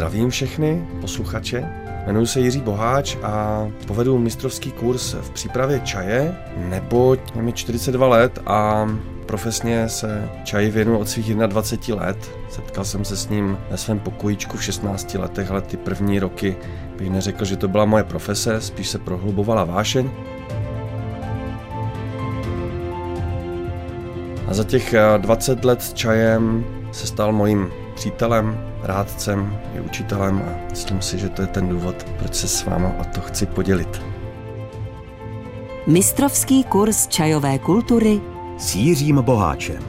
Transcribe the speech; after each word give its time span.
Zdravím 0.00 0.30
všechny 0.30 0.88
posluchače. 1.00 1.68
Jmenuji 2.04 2.26
se 2.26 2.40
Jiří 2.40 2.60
Boháč 2.60 3.16
a 3.22 3.66
povedu 3.86 4.18
mistrovský 4.18 4.72
kurz 4.72 5.14
v 5.14 5.30
přípravě 5.30 5.80
čaje, 5.80 6.36
neboť 6.56 7.34
mi 7.34 7.52
42 7.52 8.06
let 8.06 8.38
a 8.46 8.88
profesně 9.26 9.88
se 9.88 10.28
čaji 10.44 10.70
věnuji 10.70 10.98
od 10.98 11.08
svých 11.08 11.34
21 11.34 12.04
let. 12.04 12.30
Setkal 12.50 12.84
jsem 12.84 13.04
se 13.04 13.16
s 13.16 13.28
ním 13.28 13.58
ve 13.70 13.76
svém 13.76 13.98
pokojíčku 13.98 14.56
v 14.56 14.64
16 14.64 15.14
letech, 15.14 15.50
ale 15.50 15.62
ty 15.62 15.76
první 15.76 16.18
roky 16.18 16.56
bych 16.98 17.10
neřekl, 17.10 17.44
že 17.44 17.56
to 17.56 17.68
byla 17.68 17.84
moje 17.84 18.04
profese, 18.04 18.60
spíš 18.60 18.88
se 18.88 18.98
prohlubovala 18.98 19.64
vášeň. 19.64 20.10
A 24.48 24.54
za 24.54 24.64
těch 24.64 24.94
20 25.18 25.64
let 25.64 25.82
s 25.82 25.92
čajem 25.92 26.64
se 26.92 27.06
stal 27.06 27.32
mojím 27.32 27.70
přítelem, 28.00 28.72
rádcem 28.82 29.60
i 29.76 29.80
učitelem 29.80 30.38
a 30.38 30.70
myslím 30.70 31.02
si, 31.02 31.18
že 31.18 31.28
to 31.28 31.42
je 31.42 31.48
ten 31.48 31.68
důvod, 31.68 32.04
proč 32.18 32.34
se 32.34 32.48
s 32.48 32.64
váma 32.64 32.88
o 32.88 33.04
to 33.14 33.20
chci 33.20 33.46
podělit. 33.46 34.02
Mistrovský 35.86 36.64
kurz 36.64 37.08
čajové 37.08 37.58
kultury 37.58 38.20
s 38.58 38.74
Jiřím 38.74 39.22
Boháčem. 39.22 39.82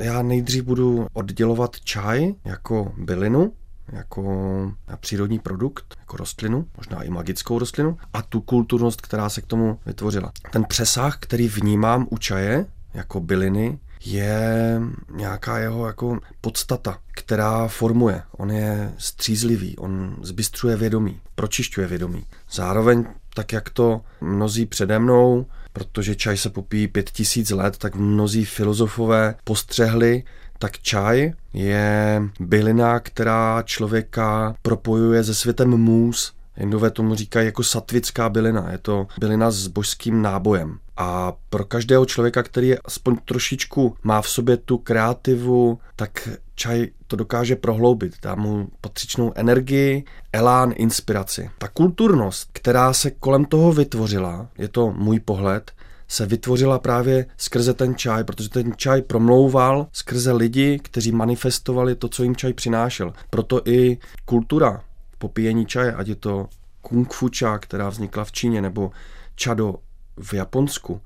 Já 0.00 0.22
nejdřív 0.22 0.64
budu 0.64 1.06
oddělovat 1.12 1.80
čaj 1.80 2.34
jako 2.44 2.92
bylinu 2.96 3.52
jako 3.92 4.72
přírodní 5.00 5.38
produkt, 5.38 5.96
jako 5.98 6.16
rostlinu, 6.16 6.66
možná 6.76 7.02
i 7.02 7.10
magickou 7.10 7.58
rostlinu, 7.58 7.98
a 8.12 8.22
tu 8.22 8.40
kulturnost, 8.40 9.00
která 9.00 9.28
se 9.28 9.40
k 9.40 9.46
tomu 9.46 9.78
vytvořila. 9.86 10.32
Ten 10.50 10.64
přesah, 10.64 11.16
který 11.20 11.48
vnímám 11.48 12.06
u 12.10 12.18
čaje, 12.18 12.66
jako 12.94 13.20
byliny, 13.20 13.78
je 14.04 14.80
nějaká 15.14 15.58
jeho 15.58 15.86
jako 15.86 16.18
podstata, 16.40 16.98
která 17.10 17.68
formuje. 17.68 18.22
On 18.36 18.50
je 18.50 18.92
střízlivý, 18.98 19.76
on 19.76 20.16
zbystřuje 20.22 20.76
vědomí, 20.76 21.20
pročišťuje 21.34 21.86
vědomí. 21.86 22.24
Zároveň, 22.52 23.04
tak 23.34 23.52
jak 23.52 23.70
to 23.70 24.00
mnozí 24.20 24.66
přede 24.66 24.98
mnou, 24.98 25.46
protože 25.72 26.14
čaj 26.14 26.36
se 26.36 26.50
popíjí 26.50 26.88
pět 26.88 27.10
tisíc 27.10 27.50
let, 27.50 27.78
tak 27.78 27.94
mnozí 27.94 28.44
filozofové 28.44 29.34
postřehli 29.44 30.22
tak 30.58 30.78
čaj 30.78 31.32
je 31.52 32.22
bylina, 32.40 33.00
která 33.00 33.62
člověka 33.62 34.54
propojuje 34.62 35.24
se 35.24 35.34
světem 35.34 35.76
můz. 35.76 36.32
Indové 36.56 36.90
tomu 36.90 37.14
říkají 37.14 37.46
jako 37.46 37.62
satvická 37.62 38.28
bylina. 38.28 38.72
Je 38.72 38.78
to 38.78 39.06
bylina 39.18 39.50
s 39.50 39.66
božským 39.66 40.22
nábojem. 40.22 40.78
A 40.96 41.32
pro 41.50 41.64
každého 41.64 42.06
člověka, 42.06 42.42
který 42.42 42.68
je 42.68 42.78
aspoň 42.84 43.16
trošičku 43.24 43.96
má 44.02 44.22
v 44.22 44.28
sobě 44.28 44.56
tu 44.56 44.78
kreativu, 44.78 45.78
tak 45.96 46.28
čaj 46.54 46.86
to 47.06 47.16
dokáže 47.16 47.56
prohloubit, 47.56 48.14
dá 48.22 48.34
mu 48.34 48.68
patřičnou 48.80 49.32
energii, 49.34 50.04
elán, 50.32 50.72
inspiraci. 50.76 51.50
Ta 51.58 51.68
kulturnost, 51.68 52.48
která 52.52 52.92
se 52.92 53.10
kolem 53.10 53.44
toho 53.44 53.72
vytvořila, 53.72 54.48
je 54.58 54.68
to 54.68 54.92
můj 54.92 55.20
pohled, 55.20 55.72
se 56.08 56.26
vytvořila 56.26 56.78
právě 56.78 57.26
skrze 57.36 57.74
ten 57.74 57.94
čaj, 57.94 58.24
protože 58.24 58.48
ten 58.48 58.72
čaj 58.76 59.02
promlouval 59.02 59.86
skrze 59.92 60.32
lidi, 60.32 60.78
kteří 60.82 61.12
manifestovali 61.12 61.94
to, 61.94 62.08
co 62.08 62.22
jim 62.22 62.36
čaj 62.36 62.52
přinášel. 62.52 63.12
Proto 63.30 63.60
i 63.64 63.98
kultura 64.24 64.82
popíjení 65.18 65.66
čaje, 65.66 65.92
ať 65.94 66.08
je 66.08 66.14
to 66.14 66.48
kung 66.82 67.12
fu 67.12 67.28
ča, 67.28 67.58
která 67.58 67.88
vznikla 67.88 68.24
v 68.24 68.32
Číně, 68.32 68.62
nebo 68.62 68.90
čado 69.34 69.74
v 70.22 70.34
Japonsku, 70.34 71.00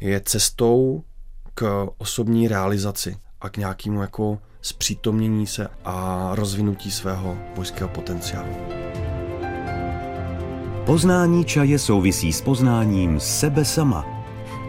je 0.00 0.20
cestou 0.20 1.02
k 1.54 1.86
osobní 1.98 2.48
realizaci 2.48 3.16
a 3.40 3.48
k 3.48 3.56
nějakému 3.56 4.00
jako 4.00 4.38
zpřítomnění 4.62 5.46
se 5.46 5.68
a 5.84 6.30
rozvinutí 6.34 6.90
svého 6.90 7.38
bojského 7.54 7.88
potenciálu. 7.88 8.56
Poznání 10.86 11.44
čaje 11.44 11.78
souvisí 11.78 12.32
s 12.32 12.40
poznáním 12.40 13.20
sebe 13.20 13.64
sama– 13.64 14.06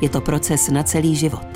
je 0.02 0.10
to 0.10 0.22
proces 0.22 0.70
na 0.70 0.84
celý 0.84 1.16
život. 1.16 1.48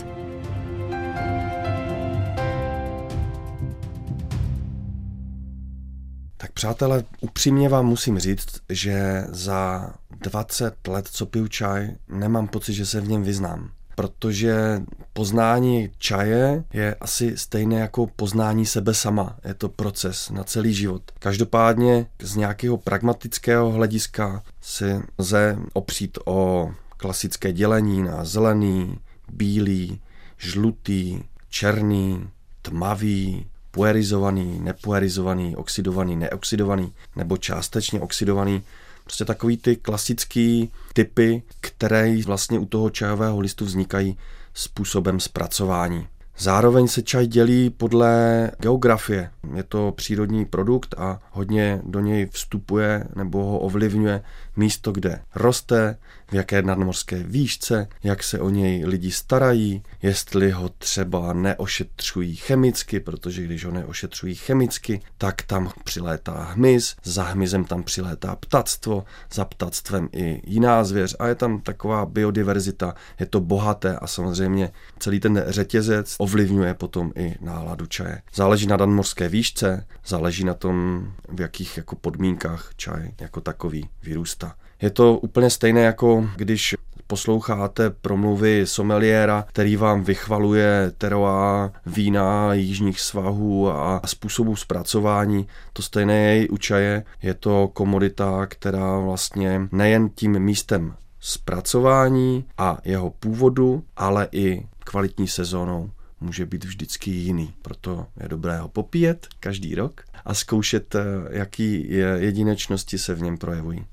Tak 6.38 6.52
přátelé, 6.52 7.04
upřímně 7.22 7.70
vám 7.70 7.86
musím 7.86 8.20
říct, 8.20 8.48
že 8.70 9.26
za 9.30 9.94
20 10.22 10.88
let, 10.88 11.08
co 11.12 11.26
piju 11.26 11.48
čaj, 11.48 11.90
nemám 12.10 12.48
pocit, 12.48 12.74
že 12.74 12.86
se 12.86 13.02
v 13.02 13.08
něm 13.08 13.24
vyznám. 13.24 13.70
Protože 13.96 14.82
poznání 15.14 15.90
čaje 15.98 16.64
je 16.74 16.96
asi 16.96 17.38
stejné 17.38 17.80
jako 17.80 18.08
poznání 18.08 18.66
sebe 18.66 18.94
sama. 18.94 19.38
Je 19.46 19.54
to 19.54 19.70
proces 19.70 20.30
na 20.30 20.44
celý 20.44 20.74
život. 20.74 21.02
Každopádně 21.20 22.06
z 22.22 22.36
nějakého 22.36 22.78
pragmatického 22.78 23.72
hlediska 23.72 24.44
si 24.62 25.02
lze 25.18 25.58
opřít 25.74 26.18
o 26.26 26.72
klasické 27.02 27.54
dělení 27.54 28.04
na 28.04 28.26
zelený, 28.26 28.98
bílý, 29.32 30.02
žlutý, 30.38 31.24
černý, 31.50 32.30
tmavý, 32.62 33.46
puerizovaný, 33.72 34.60
nepuerizovaný, 34.60 35.56
oxidovaný, 35.56 36.16
neoxidovaný 36.16 36.94
nebo 37.16 37.38
částečně 37.38 38.02
oxidovaný. 38.02 38.64
Prostě 39.04 39.26
takový 39.26 39.58
ty 39.58 39.76
klasický 39.76 40.72
typy, 40.94 41.44
které 41.62 42.24
vlastně 42.26 42.60
u 42.60 42.66
toho 42.66 42.90
čajového 42.90 43.40
listu 43.40 43.66
vznikají 43.66 44.18
způsobem 44.54 45.20
zpracování. 45.20 46.08
Zároveň 46.38 46.88
se 46.88 47.02
čaj 47.02 47.28
dělí 47.28 47.70
podle 47.70 48.52
geografie. 48.60 49.32
Je 49.56 49.64
to 49.64 49.92
přírodní 49.92 50.46
produkt 50.46 50.96
a 50.98 51.20
hodně 51.32 51.82
do 51.86 52.00
něj 52.00 52.26
vstupuje 52.26 53.08
nebo 53.16 53.44
ho 53.44 53.60
ovlivňuje 53.60 54.24
místo, 54.56 54.92
kde 54.92 55.22
roste, 55.36 55.98
v 56.32 56.34
jaké 56.34 56.62
nadmorské 56.62 57.24
výšce, 57.24 57.88
jak 58.04 58.24
se 58.24 58.40
o 58.40 58.50
něj 58.50 58.86
lidi 58.86 59.12
starají, 59.12 59.84
jestli 60.02 60.52
ho 60.52 60.70
třeba 60.70 61.34
neošetřují 61.34 62.36
chemicky, 62.36 63.00
protože 63.00 63.44
když 63.44 63.66
ho 63.66 63.72
neošetřují 63.72 64.36
chemicky, 64.36 65.02
tak 65.18 65.42
tam 65.42 65.72
přilétá 65.84 66.44
hmyz, 66.44 66.96
za 67.04 67.24
hmyzem 67.24 67.66
tam 67.66 67.84
přilétá 67.84 68.36
ptactvo, 68.36 69.04
za 69.34 69.46
ptactvem 69.46 70.10
i 70.12 70.42
jiná 70.46 70.84
zvěř 70.84 71.16
a 71.20 71.28
je 71.28 71.36
tam 71.36 71.62
taková 71.62 72.06
biodiverzita, 72.06 72.96
je 73.20 73.26
to 73.26 73.40
bohaté 73.40 73.98
a 73.98 74.08
samozřejmě 74.08 74.72
celý 75.00 75.20
ten 75.20 75.44
řetězec 75.48 76.16
ovlivňuje 76.18 76.74
potom 76.74 77.12
i 77.16 77.36
náladu 77.42 77.86
čaje. 77.86 78.22
Záleží 78.34 78.68
na 78.68 78.78
nadmorské 78.78 79.30
výšce, 79.30 79.86
záleží 80.06 80.44
na 80.44 80.54
tom, 80.54 81.08
v 81.30 81.42
jakých 81.42 81.78
jako 81.78 81.96
podmínkách 81.96 82.72
čaj 82.76 83.12
jako 83.20 83.42
takový 83.42 83.90
vyrůstá. 84.04 84.51
Je 84.82 84.90
to 84.90 85.18
úplně 85.18 85.50
stejné 85.50 85.82
jako 85.82 86.30
když 86.36 86.76
posloucháte 87.08 87.90
promluvy 87.90 88.62
someliéra, 88.68 89.46
který 89.48 89.76
vám 89.76 90.04
vychvaluje 90.04 90.92
teroa 90.98 91.72
vína, 91.86 92.54
jižních 92.54 93.00
svahů 93.00 93.70
a 93.70 94.02
způsobů 94.06 94.56
zpracování. 94.56 95.48
To 95.74 95.82
stejné 95.82 96.20
je 96.20 96.44
i 96.44 96.50
u 96.50 96.58
čaje. 96.58 97.04
Je 97.22 97.34
to 97.34 97.70
komodita, 97.74 98.46
která 98.46 99.00
vlastně 99.00 99.62
nejen 99.72 100.10
tím 100.10 100.40
místem 100.40 100.96
zpracování 101.20 102.46
a 102.58 102.78
jeho 102.86 103.10
původu, 103.10 103.84
ale 103.98 104.28
i 104.32 104.66
kvalitní 104.80 105.28
sezónou 105.28 105.92
může 106.22 106.46
být 106.46 106.64
vždycky 106.64 107.12
jiný. 107.12 107.54
Proto 107.62 108.06
je 108.22 108.30
dobré 108.30 108.58
ho 108.58 108.68
popíjet 108.68 109.28
každý 109.40 109.76
rok 109.76 110.02
a 110.26 110.34
zkoušet, 110.34 110.96
eh, 110.96 111.02
jaký 111.30 111.90
jedinečnosti 112.18 112.98
se 112.98 113.14
v 113.14 113.22
něm 113.22 113.38
projevují. 113.38 113.86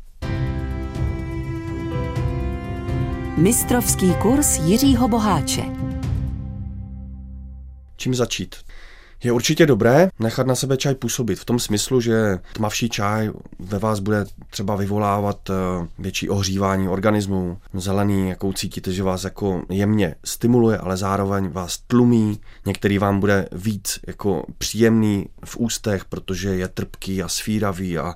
Mistrovský 3.38 4.14
kurz 4.22 4.58
Jiřího 4.58 5.08
Boháče. 5.08 5.62
Čím 7.96 8.14
začít? 8.14 8.56
Je 9.24 9.32
určitě 9.32 9.66
dobré 9.66 10.10
nechat 10.18 10.46
na 10.46 10.54
sebe 10.54 10.76
čaj 10.76 10.94
působit 10.94 11.38
v 11.38 11.44
tom 11.44 11.58
smyslu, 11.58 12.00
že 12.00 12.38
tmavší 12.52 12.88
čaj 12.88 13.30
ve 13.58 13.78
vás 13.78 14.00
bude 14.00 14.24
třeba 14.50 14.76
vyvolávat 14.76 15.50
eh, 15.50 15.54
větší 15.98 16.28
ohřívání 16.28 16.88
organismu. 16.88 17.58
Zelený, 17.74 18.28
jakou 18.28 18.52
cítíte, 18.52 18.92
že 18.92 19.02
vás 19.02 19.24
jako 19.24 19.62
jemně 19.68 20.14
stimuluje, 20.24 20.78
ale 20.78 20.96
zároveň 20.96 21.48
vás 21.48 21.78
tlumí. 21.78 22.40
Některý 22.66 22.98
vám 22.98 23.20
bude 23.20 23.48
víc 23.52 24.00
jako 24.06 24.46
příjemný 24.58 25.26
v 25.44 25.56
ústech, 25.56 26.04
protože 26.04 26.48
je 26.48 26.68
trpký 26.68 27.22
a 27.22 27.28
svíravý 27.28 27.98
a 27.98 28.14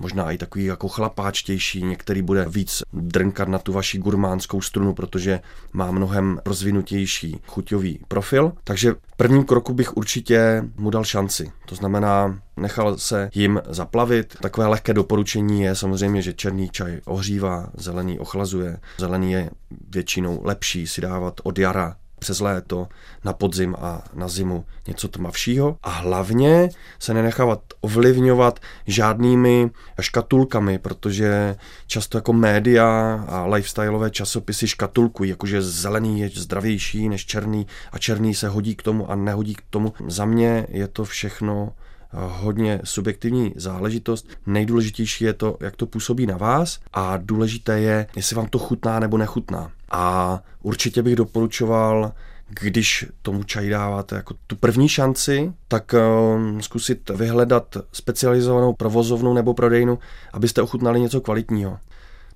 možná 0.00 0.30
i 0.30 0.38
takový 0.38 0.64
jako 0.64 0.88
chlapáčtější, 0.88 1.82
některý 1.82 2.22
bude 2.22 2.46
víc 2.48 2.82
drnkat 2.92 3.48
na 3.48 3.58
tu 3.58 3.72
vaši 3.72 3.98
gurmánskou 3.98 4.60
strunu, 4.60 4.94
protože 4.94 5.40
má 5.72 5.90
mnohem 5.90 6.40
rozvinutější 6.46 7.40
chuťový 7.46 8.00
profil. 8.08 8.52
Takže 8.64 8.92
v 8.92 9.16
prvním 9.16 9.44
kroku 9.44 9.74
bych 9.74 9.96
určitě 9.96 10.64
mu 10.76 10.90
dal 10.90 11.04
šanci. 11.04 11.52
To 11.66 11.74
znamená, 11.74 12.40
nechal 12.56 12.98
se 12.98 13.30
jim 13.34 13.60
zaplavit. 13.68 14.36
Takové 14.40 14.66
lehké 14.66 14.94
doporučení 14.94 15.62
je 15.62 15.74
samozřejmě, 15.74 16.22
že 16.22 16.32
černý 16.32 16.68
čaj 16.68 17.00
ohřívá, 17.04 17.70
zelený 17.76 18.18
ochlazuje. 18.18 18.78
Zelený 18.98 19.32
je 19.32 19.50
většinou 19.90 20.40
lepší 20.44 20.86
si 20.86 21.00
dávat 21.00 21.40
od 21.42 21.58
jara 21.58 21.96
přes 22.20 22.40
léto, 22.40 22.88
na 23.24 23.32
podzim 23.32 23.76
a 23.80 24.02
na 24.14 24.28
zimu 24.28 24.64
něco 24.86 25.08
tmavšího 25.08 25.76
a 25.82 25.90
hlavně 25.90 26.68
se 26.98 27.14
nenechávat 27.14 27.60
ovlivňovat 27.80 28.60
žádnými 28.86 29.70
škatulkami, 30.00 30.78
protože 30.78 31.56
často 31.86 32.18
jako 32.18 32.32
média 32.32 33.20
a 33.28 33.46
lifestyleové 33.46 34.10
časopisy 34.10 34.68
škatulkují, 34.68 35.30
jakože 35.30 35.62
zelený 35.62 36.20
je 36.20 36.30
zdravější 36.34 37.08
než 37.08 37.26
černý 37.26 37.66
a 37.92 37.98
černý 37.98 38.34
se 38.34 38.48
hodí 38.48 38.76
k 38.76 38.82
tomu 38.82 39.10
a 39.10 39.14
nehodí 39.14 39.54
k 39.54 39.62
tomu. 39.70 39.92
Za 40.06 40.24
mě 40.24 40.66
je 40.68 40.88
to 40.88 41.04
všechno 41.04 41.72
hodně 42.12 42.80
subjektivní 42.84 43.52
záležitost. 43.56 44.28
Nejdůležitější 44.46 45.24
je 45.24 45.32
to, 45.32 45.56
jak 45.60 45.76
to 45.76 45.86
působí 45.86 46.26
na 46.26 46.36
vás 46.36 46.80
a 46.92 47.16
důležité 47.16 47.80
je, 47.80 48.06
jestli 48.16 48.36
vám 48.36 48.46
to 48.46 48.58
chutná 48.58 49.00
nebo 49.00 49.18
nechutná. 49.18 49.70
A 49.90 50.40
určitě 50.62 51.02
bych 51.02 51.16
doporučoval 51.16 52.12
když 52.60 53.06
tomu 53.22 53.42
čaj 53.42 53.68
dáváte 53.68 54.16
jako 54.16 54.34
tu 54.46 54.56
první 54.56 54.88
šanci, 54.88 55.52
tak 55.68 55.94
um, 56.34 56.62
zkusit 56.62 57.10
vyhledat 57.10 57.76
specializovanou 57.92 58.72
provozovnu 58.72 59.34
nebo 59.34 59.54
prodejnu, 59.54 59.98
abyste 60.32 60.62
ochutnali 60.62 61.00
něco 61.00 61.20
kvalitního. 61.20 61.78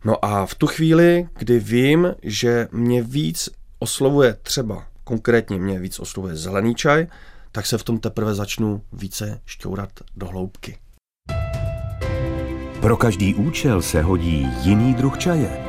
No 0.05 0.25
a 0.25 0.47
v 0.47 0.55
tu 0.55 0.67
chvíli, 0.67 1.29
kdy 1.38 1.59
vím, 1.59 2.15
že 2.23 2.69
mě 2.73 3.03
víc 3.03 3.49
oslovuje 3.79 4.37
třeba, 4.43 4.87
konkrétně 5.05 5.59
mě 5.59 5.81
víc 5.81 6.00
oslovuje 6.00 6.37
zelený 6.37 6.75
čaj, 6.75 7.06
tak 7.55 7.67
se 7.67 7.79
v 7.79 7.83
tom 7.85 7.99
teprve 7.99 8.35
začnu 8.35 8.83
více 8.93 9.41
šťourat 9.47 9.91
do 10.17 10.27
hloubky. 10.27 10.79
Pro 12.81 12.97
každý 12.97 13.35
účel 13.35 13.83
se 13.83 14.03
hodí 14.03 14.49
jiný 14.62 14.95
druh 14.95 15.19
čaje. 15.19 15.65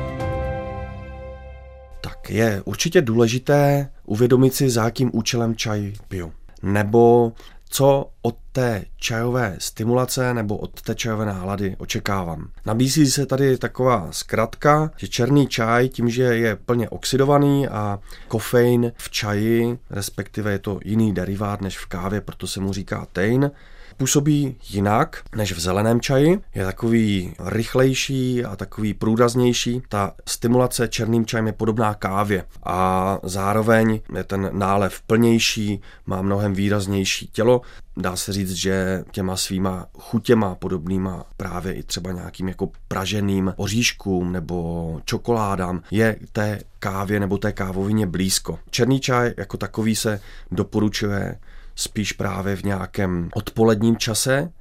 Tak 2.01 2.29
je 2.29 2.61
určitě 2.65 3.01
důležité 3.01 3.89
uvědomit 4.05 4.53
si, 4.53 4.69
za 4.69 4.83
jakým 4.83 5.11
účelem 5.13 5.55
čaj 5.55 5.93
piju. 6.07 6.33
Nebo 6.63 7.33
co 7.69 8.09
od 8.21 8.35
té 8.55 8.85
čajové 8.97 9.55
stimulace 9.59 10.33
nebo 10.33 10.57
od 10.57 10.81
té 10.81 10.95
čajové 10.95 11.25
nálady 11.25 11.75
očekávám. 11.77 12.47
Nabízí 12.65 13.11
se 13.11 13.25
tady 13.25 13.57
taková 13.57 14.07
zkratka, 14.11 14.91
že 14.97 15.07
černý 15.07 15.47
čaj 15.47 15.89
tím, 15.89 16.09
že 16.09 16.23
je 16.23 16.55
plně 16.55 16.89
oxidovaný 16.89 17.67
a 17.67 17.99
kofein 18.27 18.91
v 18.97 19.09
čaji, 19.09 19.79
respektive 19.89 20.51
je 20.51 20.59
to 20.59 20.79
jiný 20.85 21.13
derivát 21.13 21.61
než 21.61 21.77
v 21.77 21.85
kávě, 21.85 22.21
proto 22.21 22.47
se 22.47 22.59
mu 22.59 22.73
říká 22.73 23.07
tein, 23.13 23.51
působí 23.97 24.55
jinak 24.69 25.21
než 25.35 25.51
v 25.51 25.59
zeleném 25.59 26.01
čaji. 26.01 26.41
Je 26.55 26.65
takový 26.65 27.33
rychlejší 27.45 28.45
a 28.45 28.55
takový 28.55 28.93
průraznější. 28.93 29.81
Ta 29.89 30.13
stimulace 30.27 30.87
černým 30.87 31.25
čajem 31.25 31.47
je 31.47 31.53
podobná 31.53 31.93
kávě 31.93 32.43
a 32.63 33.19
zároveň 33.23 33.99
je 34.15 34.23
ten 34.23 34.49
nálev 34.53 35.01
plnější, 35.01 35.81
má 36.05 36.21
mnohem 36.21 36.53
výraznější 36.53 37.27
tělo. 37.27 37.61
Dá 37.97 38.15
se 38.15 38.33
říct, 38.33 38.51
že 38.51 39.03
těma 39.11 39.37
svýma 39.37 39.85
chutěma 39.99 40.55
podobnýma 40.55 41.25
právě 41.37 41.73
i 41.73 41.83
třeba 41.83 42.11
nějakým 42.11 42.47
jako 42.47 42.69
praženým 42.87 43.53
oříškům 43.57 44.31
nebo 44.31 45.01
čokoládám 45.05 45.81
je 45.91 46.15
té 46.31 46.59
kávě 46.79 47.19
nebo 47.19 47.37
té 47.37 47.51
kávovině 47.51 48.07
blízko. 48.07 48.59
Černý 48.69 48.99
čaj 48.99 49.33
jako 49.37 49.57
takový 49.57 49.95
se 49.95 50.21
doporučuje 50.51 51.37
spíš 51.75 52.11
právě 52.11 52.55
v 52.55 52.63
nějakém 52.63 53.29
odpoledním 53.33 53.97
čase, 53.97 54.51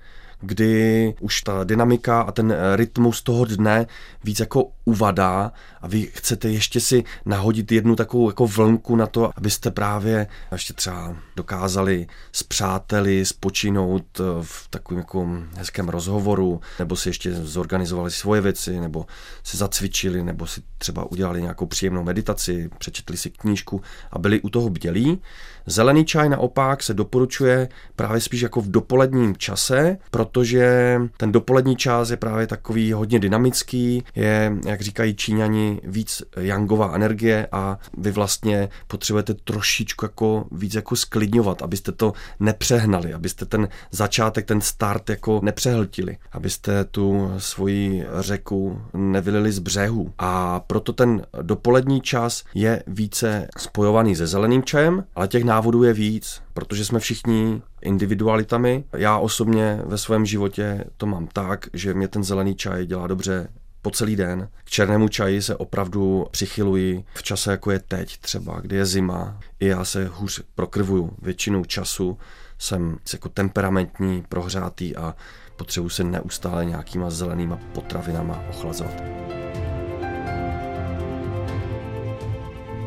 kdy 0.47 1.15
už 1.21 1.43
ta 1.43 1.65
dynamika 1.65 2.21
a 2.21 2.33
ten 2.33 2.57
rytmus 2.75 3.23
toho 3.23 3.45
dne 3.45 3.87
víc 4.25 4.41
jako 4.41 4.71
uvadá 4.85 5.53
a 5.81 5.89
vy 5.89 6.03
chcete 6.03 6.49
ještě 6.49 6.81
si 6.81 7.05
nahodit 7.25 7.73
jednu 7.73 7.97
takovou 7.97 8.31
jako 8.31 8.47
vlnku 8.47 8.97
na 8.97 9.07
to, 9.07 9.31
abyste 9.37 9.71
právě 9.71 10.27
ještě 10.53 10.73
třeba 10.73 11.17
dokázali 11.37 12.07
s 12.33 12.43
přáteli 12.43 13.25
spočinout 13.25 14.21
v 14.43 14.69
takovém 14.71 14.99
jako 14.99 15.29
hezkém 15.57 15.89
rozhovoru, 15.89 16.61
nebo 16.79 16.97
si 16.97 17.09
ještě 17.09 17.35
zorganizovali 17.35 18.11
svoje 18.11 18.41
věci, 18.41 18.81
nebo 18.81 19.07
si 19.43 19.57
zacvičili, 19.57 20.23
nebo 20.23 20.47
si 20.47 20.63
třeba 20.79 21.05
udělali 21.05 21.43
nějakou 21.43 21.67
příjemnou 21.67 22.03
meditaci, 22.03 22.71
přečetli 22.79 23.17
si 23.17 23.31
knížku 23.31 23.83
a 24.11 24.19
byli 24.19 24.41
u 24.41 24.49
toho 24.49 24.71
bdělí. 24.71 25.21
Zelený 25.67 26.05
čaj 26.05 26.29
naopak 26.29 26.83
se 26.83 26.95
doporučuje 26.95 27.69
právě 27.97 28.21
spíš 28.21 28.41
jako 28.41 28.61
v 28.61 28.71
dopoledním 28.71 29.37
čase, 29.37 29.99
protože 30.35 31.01
ten 31.17 31.33
dopolední 31.33 31.77
čas 31.77 32.11
je 32.11 32.17
právě 32.17 32.47
takový 32.47 32.93
hodně 32.93 33.19
dynamický, 33.19 34.05
je, 34.15 34.53
jak 34.67 34.81
říkají 34.81 35.15
Číňani, 35.15 35.81
víc 35.85 36.23
yangová 36.37 36.95
energie 36.95 37.49
a 37.53 37.79
vy 37.99 38.11
vlastně 38.11 38.69
potřebujete 38.87 39.35
trošičku 39.35 40.05
jako 40.05 40.47
víc 40.53 40.75
jako 40.75 40.97
sklidňovat, 40.97 41.63
abyste 41.63 41.93
to 41.93 42.13
nepřehnali, 42.41 43.15
abyste 43.15 43.47
ten 43.47 43.69
začátek, 43.91 44.47
ten 44.47 44.61
start 44.61 45.11
jako 45.11 45.41
nepřehltili, 45.43 46.17
abyste 46.33 46.85
tu 46.85 47.33
svoji 47.39 48.07
řeku 48.21 48.81
nevylili 48.95 49.53
z 49.53 49.59
břehu. 49.59 50.13
A 50.19 50.61
proto 50.61 50.93
ten 50.93 51.27
dopolední 51.43 52.01
čas 52.01 52.45
je 52.55 52.83
více 52.87 53.49
spojovaný 53.59 54.17
se 54.17 54.27
zeleným 54.27 54.63
čajem, 54.63 55.05
ale 55.15 55.29
těch 55.29 55.45
návodů 55.45 55.83
je 55.83 55.93
víc, 55.93 56.41
protože 56.55 56.85
jsme 56.85 56.99
všichni 56.99 57.63
individualitami. 57.83 58.85
Já 58.93 59.19
osobně 59.19 59.81
ve 59.85 59.99
svém 59.99 60.27
životě 60.27 60.85
to 60.97 61.07
mám 61.07 61.27
tak, 61.27 61.67
že 61.73 61.95
mě 61.95 62.09
ten 62.09 62.25
zelený 62.25 62.55
čaj 62.55 62.87
dělá 62.87 63.07
dobře 63.07 63.49
po 63.83 63.91
celý 63.91 64.17
den. 64.17 64.49
K 64.65 64.71
černému 64.71 65.09
čaji 65.09 65.43
se 65.43 65.57
opravdu 65.57 66.27
přichyluji 66.31 67.05
v 67.15 67.23
čase, 67.23 67.51
jako 67.51 67.71
je 67.71 67.79
teď 67.79 68.19
třeba, 68.19 68.61
kdy 68.61 68.77
je 68.77 68.87
zima. 68.87 69.41
I 69.61 69.67
já 69.67 69.85
se 69.85 70.11
hůř 70.15 70.43
prokrvuju. 70.55 71.11
Většinou 71.23 71.65
času 71.65 72.19
jsem 72.59 72.99
jako 73.13 73.29
temperamentní, 73.29 74.25
prohřátý 74.29 74.97
a 74.97 75.15
potřebuji 75.57 75.89
se 75.89 76.05
neustále 76.05 76.65
nějakýma 76.65 77.11
zelenýma 77.11 77.59
potravinama 77.73 78.43
ochlazovat. 78.51 79.03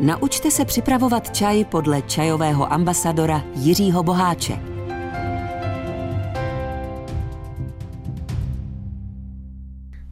Naučte 0.01 0.51
se 0.51 0.65
připravovat 0.65 1.35
čaj 1.35 1.65
podle 1.65 2.01
čajového 2.01 2.73
ambasadora 2.73 3.44
Jiřího 3.55 4.03
Boháče. 4.03 4.59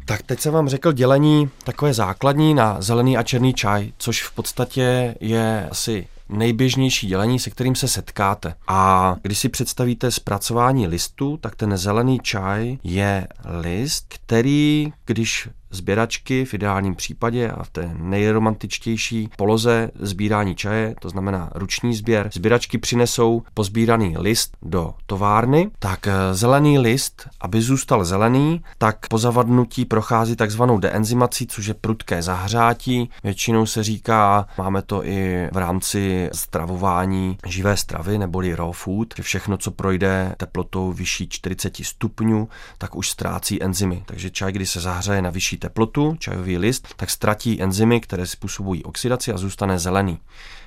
Tak 0.06 0.22
teď 0.22 0.40
jsem 0.40 0.54
vám 0.54 0.70
řekl 0.70 0.92
dělení 0.92 1.50
takové 1.64 1.94
základní 1.94 2.54
na 2.54 2.82
zelený 2.82 3.18
a 3.18 3.24
černý 3.24 3.54
čaj, 3.54 3.92
což 3.98 4.24
v 4.24 4.36
podstatě 4.36 5.16
je 5.20 5.68
asi 5.72 6.08
nejběžnější 6.30 7.08
dělení, 7.08 7.40
se 7.40 7.50
kterým 7.50 7.76
se 7.76 7.88
setkáte. 7.88 8.56
A 8.68 9.16
když 9.22 9.38
si 9.40 9.50
představíte 9.50 10.12
zpracování 10.12 10.88
listu, 10.88 11.38
tak 11.38 11.56
ten 11.56 11.78
zelený 11.78 12.20
čaj 12.24 12.78
je 12.84 13.28
list, 13.62 14.06
který, 14.08 14.94
když 15.06 15.50
sběračky 15.76 16.46
v 16.46 16.54
ideálním 16.54 16.96
případě 16.96 17.52
a 17.52 17.64
v 17.64 17.70
té 17.70 17.92
nejromantičtější 17.98 19.30
poloze 19.38 19.92
sbírání 20.00 20.56
čaje, 20.56 20.96
to 21.02 21.10
znamená 21.10 21.50
ruční 21.56 21.96
sběr, 21.96 22.30
sběračky 22.34 22.78
přinesou 22.78 23.44
pozbíraný 23.54 24.18
list 24.18 24.58
do 24.62 24.94
továrny, 25.06 25.70
tak 25.80 26.08
eh, 26.08 26.34
zelený 26.34 26.80
list, 26.80 27.28
aby 27.42 27.62
zůstal 27.62 28.06
zelený, 28.06 28.62
tak 28.78 29.08
po 29.08 29.18
zavadnutí 29.18 29.86
prochází 29.86 30.36
takzvanou 30.36 30.80
deenzymací, 30.80 31.48
což 31.48 31.66
je 31.66 31.74
prudké 31.74 32.22
zahřátí. 32.22 33.10
Většinou 33.24 33.66
se 33.66 33.84
říká, 33.84 34.48
máme 34.58 34.82
to 34.82 35.06
i 35.06 35.50
v 35.54 35.58
rámci 35.58 36.15
stravování 36.34 37.38
živé 37.46 37.78
stravy 37.78 38.18
neboli 38.18 38.56
raw 38.56 38.72
food, 38.72 39.14
že 39.18 39.24
všechno, 39.24 39.58
co 39.58 39.72
projde 39.72 40.36
teplotou 40.38 40.92
vyšší 40.92 41.30
40 41.30 41.78
stupňů, 41.78 42.50
tak 42.78 42.96
už 42.96 43.10
ztrácí 43.10 43.64
enzymy. 43.64 44.04
Takže 44.06 44.30
čaj, 44.30 44.52
když 44.52 44.70
se 44.70 44.80
zahřeje 44.80 45.22
na 45.22 45.30
vyšší 45.30 45.58
teplotu, 45.58 46.16
čajový 46.20 46.58
list, 46.58 46.94
tak 46.96 47.10
ztratí 47.10 47.62
enzymy, 47.62 48.02
které 48.02 48.28
způsobují 48.28 48.84
oxidaci 48.84 49.34
a 49.34 49.38
zůstane 49.38 49.80
zelený. 49.80 50.20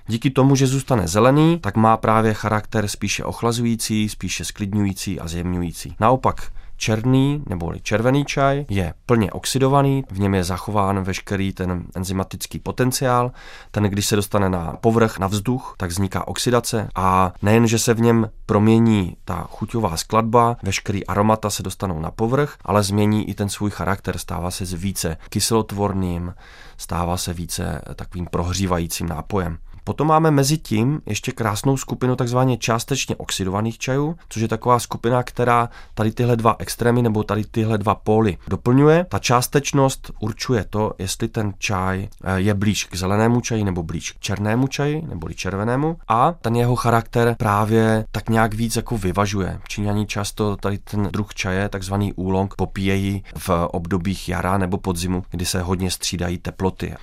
Díky 0.07 0.31
tomu, 0.31 0.57
že 0.57 0.67
zůstane 0.67 1.09
zelený, 1.09 1.59
tak 1.59 1.77
má 1.77 1.97
právě 1.97 2.35
charakter 2.35 2.89
spíše 2.89 3.25
ochlazující, 3.25 4.09
spíše 4.09 4.45
sklidňující 4.45 5.21
a 5.21 5.29
zjemňující. 5.29 5.97
Naopak, 6.01 6.53
Černý 6.81 7.43
neboli 7.47 7.81
červený 7.81 8.25
čaj 8.25 8.65
je 8.69 8.95
plně 9.07 9.33
oxidovaný, 9.33 10.05
v 10.11 10.19
něm 10.19 10.35
je 10.35 10.45
zachován 10.45 11.03
veškerý 11.03 11.53
ten 11.53 11.85
enzymatický 11.95 12.59
potenciál. 12.59 13.33
Ten, 13.71 13.85
když 13.85 14.07
se 14.07 14.17
dostane 14.17 14.49
na 14.49 14.77
povrch, 14.81 15.19
na 15.19 15.27
vzduch, 15.27 15.75
tak 15.77 15.91
vzniká 15.91 16.29
oxidace 16.29 16.89
a 16.95 17.33
nejen, 17.43 17.67
že 17.67 17.79
se 17.79 17.95
v 17.95 18.01
něm 18.01 18.31
promění 18.47 19.17
ta 19.25 19.47
chuťová 19.51 19.97
skladba, 19.97 20.57
veškerý 20.63 21.07
aromata 21.07 21.51
se 21.51 21.63
dostanou 21.63 22.01
na 22.01 22.11
povrch, 22.11 22.57
ale 22.65 22.83
změní 22.83 23.29
i 23.29 23.35
ten 23.35 23.49
svůj 23.49 23.71
charakter, 23.71 24.19
stává 24.19 24.51
se 24.51 24.65
více 24.65 25.17
kyselotvorným, 25.29 26.35
stává 26.77 27.17
se 27.17 27.33
více 27.35 27.83
takovým 27.95 28.27
prohřívajícím 28.27 29.09
nápojem. 29.09 29.59
Potom 29.89 30.09
máme 30.09 30.31
mezi 30.31 30.59
tím 30.59 31.01
ještě 31.07 31.33
krásnou 31.33 31.77
skupinu 31.77 32.17
takzvaně 32.17 32.57
částečně 32.57 33.17
oxidovaných 33.17 33.79
čajů, 33.79 34.17
což 34.29 34.43
je 34.43 34.49
taková 34.49 34.79
skupina, 34.79 35.23
která 35.23 35.69
tady 35.95 36.13
tyhle 36.13 36.37
dva 36.37 36.57
extrémy 36.59 37.03
nebo 37.03 37.23
tady 37.23 37.45
tyhle 37.45 37.79
dva 37.79 37.95
póly 37.95 38.39
doplňuje. 38.49 39.07
Ta 39.09 39.19
částečnost 39.19 40.11
určuje 40.21 40.65
to, 40.71 40.93
jestli 40.99 41.29
ten 41.29 41.55
čaj 41.59 42.09
eh, 42.25 42.41
je 42.41 42.55
blíž 42.55 42.85
k 42.85 42.97
zelenému 42.97 43.41
čaji 43.41 43.65
nebo 43.65 43.83
blíž 43.83 44.13
k 44.13 44.21
černému 44.21 44.67
čaji 44.67 45.03
nebo 45.09 45.29
červenému 45.29 45.97
a 46.09 46.33
ten 46.33 46.57
jeho 46.57 46.77
charakter 46.77 47.35
právě 47.39 48.05
tak 48.13 48.29
nějak 48.29 48.55
víc 48.55 48.77
jako 48.77 48.99
vyvažuje. 48.99 49.61
Číňaní 49.69 50.07
často 50.07 50.57
tady 50.57 50.79
ten 50.79 51.09
druh 51.13 51.35
čaje, 51.35 51.69
takzvaný 51.69 52.13
úlong, 52.13 52.55
popíjejí 52.55 53.25
v 53.39 53.51
obdobích 53.51 54.29
jara 54.29 54.59
nebo 54.59 54.79
podzimu, 54.79 55.25
kdy 55.31 55.47
se 55.47 55.63
hodně 55.63 55.91
střídají 55.91 56.39
teploty. 56.39 56.95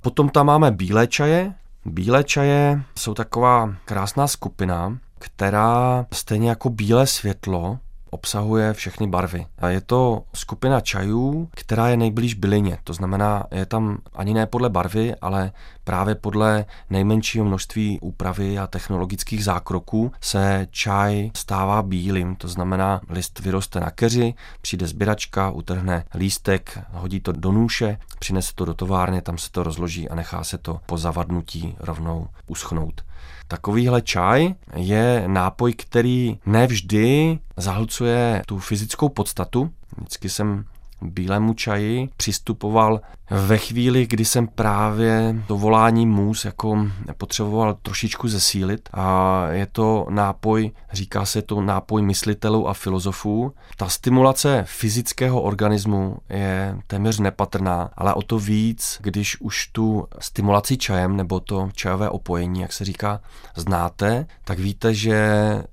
Potom 0.00 0.28
tam 0.28 0.46
máme 0.46 0.70
bílé 0.70 1.06
čaje. 1.06 1.54
Bílé 1.86 2.24
čaje 2.24 2.82
jsou 2.98 3.14
taková 3.14 3.74
krásná 3.84 4.26
skupina, 4.26 4.98
která 5.18 6.06
stejně 6.12 6.48
jako 6.48 6.70
bílé 6.70 7.06
světlo 7.06 7.78
obsahuje 8.14 8.72
všechny 8.72 9.06
barvy. 9.06 9.46
A 9.58 9.68
je 9.68 9.80
to 9.80 10.22
skupina 10.34 10.80
čajů, 10.80 11.48
která 11.54 11.88
je 11.88 11.96
nejblíž 11.96 12.34
bylině. 12.34 12.78
To 12.84 12.92
znamená, 12.92 13.44
je 13.50 13.66
tam 13.66 13.98
ani 14.14 14.34
ne 14.34 14.46
podle 14.46 14.70
barvy, 14.70 15.14
ale 15.20 15.52
právě 15.84 16.14
podle 16.14 16.64
nejmenšího 16.90 17.44
množství 17.44 17.98
úpravy 18.00 18.58
a 18.58 18.66
technologických 18.66 19.44
zákroků 19.44 20.12
se 20.20 20.66
čaj 20.70 21.30
stává 21.36 21.82
bílým. 21.82 22.36
To 22.36 22.48
znamená, 22.48 23.00
list 23.08 23.40
vyroste 23.40 23.80
na 23.80 23.90
keři, 23.90 24.34
přijde 24.60 24.86
sběračka, 24.86 25.50
utrhne 25.50 26.04
lístek, 26.14 26.78
hodí 26.92 27.20
to 27.20 27.32
do 27.32 27.52
nůše, 27.52 27.98
přinese 28.18 28.52
to 28.54 28.64
do 28.64 28.74
továrny, 28.74 29.22
tam 29.22 29.38
se 29.38 29.50
to 29.50 29.62
rozloží 29.62 30.08
a 30.08 30.14
nechá 30.14 30.44
se 30.44 30.58
to 30.58 30.80
po 30.86 30.98
zavadnutí 30.98 31.76
rovnou 31.80 32.28
uschnout. 32.46 33.02
Takovýhle 33.48 34.02
čaj 34.02 34.54
je 34.76 35.24
nápoj, 35.26 35.72
který 35.72 36.38
nevždy 36.46 37.38
zahlcuje 37.56 38.42
tu 38.46 38.58
fyzickou 38.58 39.08
podstatu. 39.08 39.70
Vždycky 39.96 40.28
jsem 40.28 40.64
bílému 41.04 41.54
čaji 41.54 42.08
přistupoval 42.16 43.00
ve 43.30 43.58
chvíli, 43.58 44.06
kdy 44.06 44.24
jsem 44.24 44.46
právě 44.46 45.36
to 45.46 45.58
volání 45.58 46.06
mus 46.06 46.44
jako 46.44 46.86
potřeboval 47.18 47.74
trošičku 47.82 48.28
zesílit 48.28 48.88
a 48.92 49.46
je 49.50 49.66
to 49.66 50.06
nápoj, 50.10 50.70
říká 50.92 51.26
se 51.26 51.42
to 51.42 51.60
nápoj 51.60 52.02
myslitelů 52.02 52.68
a 52.68 52.74
filozofů. 52.74 53.52
Ta 53.76 53.88
stimulace 53.88 54.64
fyzického 54.68 55.42
organismu 55.42 56.16
je 56.28 56.78
téměř 56.86 57.18
nepatrná, 57.18 57.90
ale 57.96 58.14
o 58.14 58.22
to 58.22 58.38
víc, 58.38 58.98
když 59.02 59.40
už 59.40 59.66
tu 59.66 60.08
stimulaci 60.18 60.76
čajem 60.76 61.16
nebo 61.16 61.40
to 61.40 61.70
čajové 61.72 62.10
opojení, 62.10 62.60
jak 62.60 62.72
se 62.72 62.84
říká, 62.84 63.20
znáte, 63.56 64.26
tak 64.44 64.58
víte, 64.58 64.94
že 64.94 65.16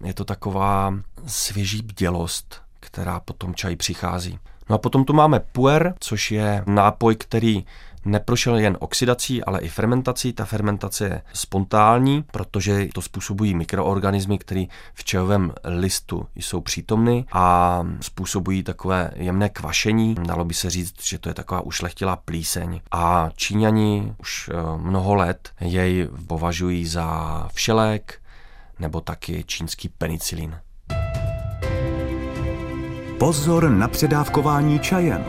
je 0.03 0.13
to 0.13 0.25
taková 0.25 0.93
svěží 1.25 1.81
bdělost, 1.81 2.61
která 2.79 3.19
potom 3.19 3.55
čaj 3.55 3.75
přichází. 3.75 4.39
No 4.71 4.75
a 4.75 4.77
potom 4.77 5.05
tu 5.05 5.13
máme 5.13 5.39
puer, 5.39 5.93
což 5.99 6.31
je 6.31 6.63
nápoj, 6.67 7.15
který 7.15 7.65
neprošel 8.05 8.59
jen 8.59 8.77
oxidací, 8.79 9.43
ale 9.43 9.59
i 9.59 9.69
fermentací. 9.69 10.33
Ta 10.33 10.45
fermentace 10.45 11.05
je 11.05 11.21
spontánní, 11.33 12.23
protože 12.23 12.87
to 12.93 13.01
způsobují 13.01 13.53
mikroorganismy, 13.53 14.37
které 14.37 14.65
v 14.93 15.03
čajovém 15.03 15.53
listu 15.63 16.27
jsou 16.35 16.61
přítomny 16.61 17.25
a 17.31 17.83
způsobují 18.01 18.63
takové 18.63 19.11
jemné 19.15 19.49
kvašení. 19.49 20.15
Dalo 20.15 20.45
by 20.45 20.53
se 20.53 20.69
říct, 20.69 21.03
že 21.03 21.19
to 21.19 21.29
je 21.29 21.35
taková 21.35 21.61
ušlechtilá 21.61 22.15
plíseň. 22.15 22.81
A 22.91 23.29
Číňani 23.35 24.13
už 24.17 24.49
eh, 24.49 24.77
mnoho 24.77 25.15
let 25.15 25.51
jej 25.61 26.09
považují 26.27 26.85
za 26.85 27.49
všelék 27.53 28.21
nebo 28.79 29.01
taky 29.01 29.43
čínský 29.47 29.89
penicilin. 29.89 30.55
Pozor 33.21 33.69
na 33.69 33.87
předávkování 33.87 34.79
čajem. 34.79 35.25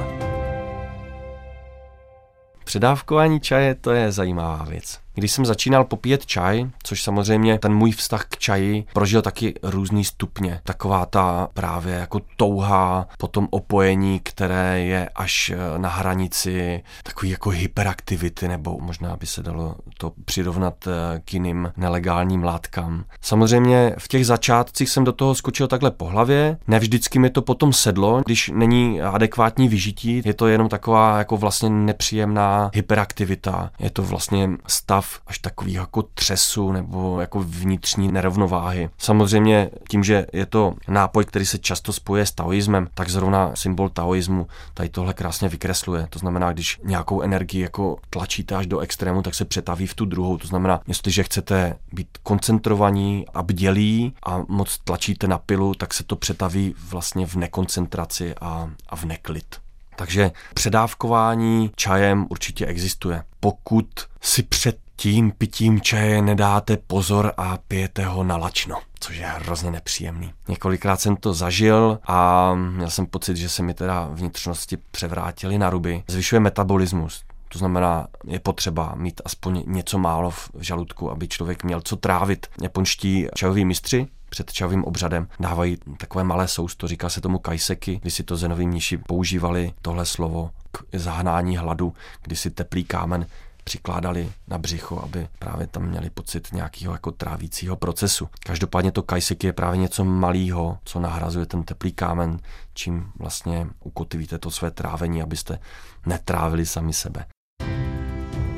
Předávkování 2.64 3.40
čaje 3.40 3.74
to 3.74 3.90
je 3.90 4.12
zajímavá 4.12 4.64
věc. 4.64 5.01
Když 5.14 5.32
jsem 5.32 5.46
začínal 5.46 5.84
popíjet 5.84 6.26
čaj, 6.26 6.66
což 6.82 7.02
samozřejmě 7.02 7.58
ten 7.58 7.74
můj 7.74 7.92
vztah 7.92 8.24
k 8.28 8.38
čaji 8.38 8.84
prožil 8.92 9.22
taky 9.22 9.54
různý 9.62 10.04
stupně. 10.04 10.60
Taková 10.64 11.06
ta 11.06 11.48
právě 11.54 11.94
jako 11.94 12.20
touha, 12.36 13.08
potom 13.18 13.48
opojení, 13.50 14.20
které 14.22 14.80
je 14.80 15.08
až 15.14 15.50
eh, 15.50 15.78
na 15.78 15.88
hranici 15.88 16.82
takový 17.02 17.30
jako 17.30 17.50
hyperaktivity, 17.50 18.48
nebo 18.48 18.78
možná 18.80 19.16
by 19.16 19.26
se 19.26 19.42
dalo 19.42 19.74
to 19.98 20.12
přirovnat 20.24 20.74
eh, 20.86 21.20
k 21.24 21.34
jiným 21.34 21.72
nelegálním 21.76 22.44
látkám. 22.44 23.04
Samozřejmě 23.20 23.94
v 23.98 24.08
těch 24.08 24.26
začátcích 24.26 24.88
jsem 24.88 25.04
do 25.04 25.12
toho 25.12 25.34
skočil 25.34 25.68
takhle 25.68 25.90
po 25.90 26.04
hlavě, 26.04 26.56
ne 26.68 26.78
vždycky 26.78 27.18
mi 27.18 27.30
to 27.30 27.42
potom 27.42 27.72
sedlo, 27.72 28.22
když 28.24 28.50
není 28.54 29.02
adekvátní 29.02 29.68
vyžití, 29.68 30.22
je 30.24 30.34
to 30.34 30.46
jenom 30.46 30.68
taková 30.68 31.18
jako 31.18 31.36
vlastně 31.36 31.70
nepříjemná 31.70 32.70
hyperaktivita, 32.74 33.70
je 33.78 33.90
to 33.90 34.02
vlastně 34.02 34.50
stav 34.66 35.01
stav 35.02 35.20
až 35.26 35.38
takový 35.38 35.72
jako 35.72 36.02
třesu 36.02 36.72
nebo 36.72 37.20
jako 37.20 37.40
vnitřní 37.40 38.12
nerovnováhy. 38.12 38.90
Samozřejmě 38.98 39.70
tím, 39.88 40.04
že 40.04 40.26
je 40.32 40.46
to 40.46 40.74
nápoj, 40.88 41.24
který 41.24 41.46
se 41.46 41.58
často 41.58 41.92
spojuje 41.92 42.26
s 42.26 42.32
taoismem, 42.32 42.88
tak 42.94 43.08
zrovna 43.08 43.50
symbol 43.54 43.88
taoismu 43.88 44.46
tady 44.74 44.88
tohle 44.88 45.14
krásně 45.14 45.48
vykresluje. 45.48 46.06
To 46.10 46.18
znamená, 46.18 46.52
když 46.52 46.80
nějakou 46.84 47.22
energii 47.22 47.62
jako 47.62 47.98
tlačíte 48.10 48.54
až 48.54 48.66
do 48.66 48.78
extrému, 48.78 49.22
tak 49.22 49.34
se 49.34 49.44
přetaví 49.44 49.86
v 49.86 49.94
tu 49.94 50.04
druhou. 50.04 50.38
To 50.38 50.46
znamená, 50.46 50.80
jestliže 50.86 51.22
chcete 51.22 51.76
být 51.92 52.08
koncentrovaní 52.22 53.26
a 53.34 53.42
bdělí 53.42 54.14
a 54.26 54.42
moc 54.48 54.78
tlačíte 54.78 55.28
na 55.28 55.38
pilu, 55.38 55.74
tak 55.74 55.94
se 55.94 56.04
to 56.04 56.16
přetaví 56.16 56.74
vlastně 56.90 57.26
v 57.26 57.34
nekoncentraci 57.34 58.34
a, 58.40 58.70
a 58.88 58.96
v 58.96 59.04
neklid. 59.04 59.62
Takže 59.96 60.30
předávkování 60.54 61.70
čajem 61.76 62.26
určitě 62.30 62.66
existuje. 62.66 63.22
Pokud 63.40 63.86
si 64.20 64.42
před 64.42 64.78
tím 64.96 65.30
pitím 65.30 65.80
čaje 65.80 66.22
nedáte 66.22 66.76
pozor 66.76 67.32
a 67.36 67.58
pijete 67.68 68.04
ho 68.04 68.24
na 68.24 68.36
lačno, 68.36 68.76
což 69.00 69.16
je 69.16 69.26
hrozně 69.26 69.70
nepříjemný. 69.70 70.32
Několikrát 70.48 71.00
jsem 71.00 71.16
to 71.16 71.34
zažil 71.34 71.98
a 72.06 72.50
měl 72.54 72.90
jsem 72.90 73.06
pocit, 73.06 73.36
že 73.36 73.48
se 73.48 73.62
mi 73.62 73.74
teda 73.74 74.08
vnitřnosti 74.12 74.76
převrátily 74.90 75.58
na 75.58 75.70
ruby. 75.70 76.02
Zvyšuje 76.08 76.40
metabolismus, 76.40 77.24
to 77.48 77.58
znamená, 77.58 78.06
je 78.24 78.40
potřeba 78.40 78.94
mít 78.94 79.20
aspoň 79.24 79.62
něco 79.66 79.98
málo 79.98 80.30
v 80.30 80.50
žaludku, 80.60 81.10
aby 81.10 81.28
člověk 81.28 81.64
měl 81.64 81.80
co 81.80 81.96
trávit. 81.96 82.46
Japonští 82.62 83.26
čajoví 83.34 83.64
mistři 83.64 84.06
před 84.30 84.52
čajovým 84.52 84.84
obřadem 84.84 85.28
dávají 85.40 85.78
takové 85.96 86.24
malé 86.24 86.48
sousto, 86.48 86.88
říká 86.88 87.08
se 87.08 87.20
tomu 87.20 87.38
kajseky, 87.38 87.98
kdy 88.02 88.10
si 88.10 88.22
to 88.22 88.36
zenoví 88.36 88.66
mniši 88.66 88.98
používali 88.98 89.72
tohle 89.82 90.06
slovo 90.06 90.50
k 90.70 90.84
zahnání 90.92 91.56
hladu, 91.56 91.94
kdy 92.22 92.36
si 92.36 92.50
teplý 92.50 92.84
kámen 92.84 93.26
přikládali 93.64 94.32
na 94.48 94.58
břicho, 94.58 95.00
aby 95.04 95.28
právě 95.38 95.66
tam 95.66 95.82
měli 95.82 96.10
pocit 96.10 96.48
nějakého 96.52 96.92
jako 96.92 97.10
trávícího 97.10 97.76
procesu. 97.76 98.28
Každopádně 98.46 98.92
to 98.92 99.02
kajsek 99.02 99.44
je 99.44 99.52
právě 99.52 99.78
něco 99.78 100.04
malého, 100.04 100.78
co 100.84 101.00
nahrazuje 101.00 101.46
ten 101.46 101.62
teplý 101.62 101.92
kámen, 101.92 102.38
čím 102.74 103.12
vlastně 103.18 103.66
ukotvíte 103.84 104.38
to 104.38 104.50
své 104.50 104.70
trávení, 104.70 105.22
abyste 105.22 105.58
netrávili 106.06 106.66
sami 106.66 106.92
sebe. 106.92 107.24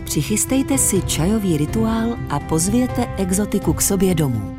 Přichystejte 0.04 0.78
si 0.78 1.02
čajový 1.02 1.56
rituál 1.56 2.16
a 2.30 2.40
pozvěte 2.40 3.14
exotiku 3.16 3.72
k 3.72 3.82
sobě 3.82 4.14
domů. 4.14 4.56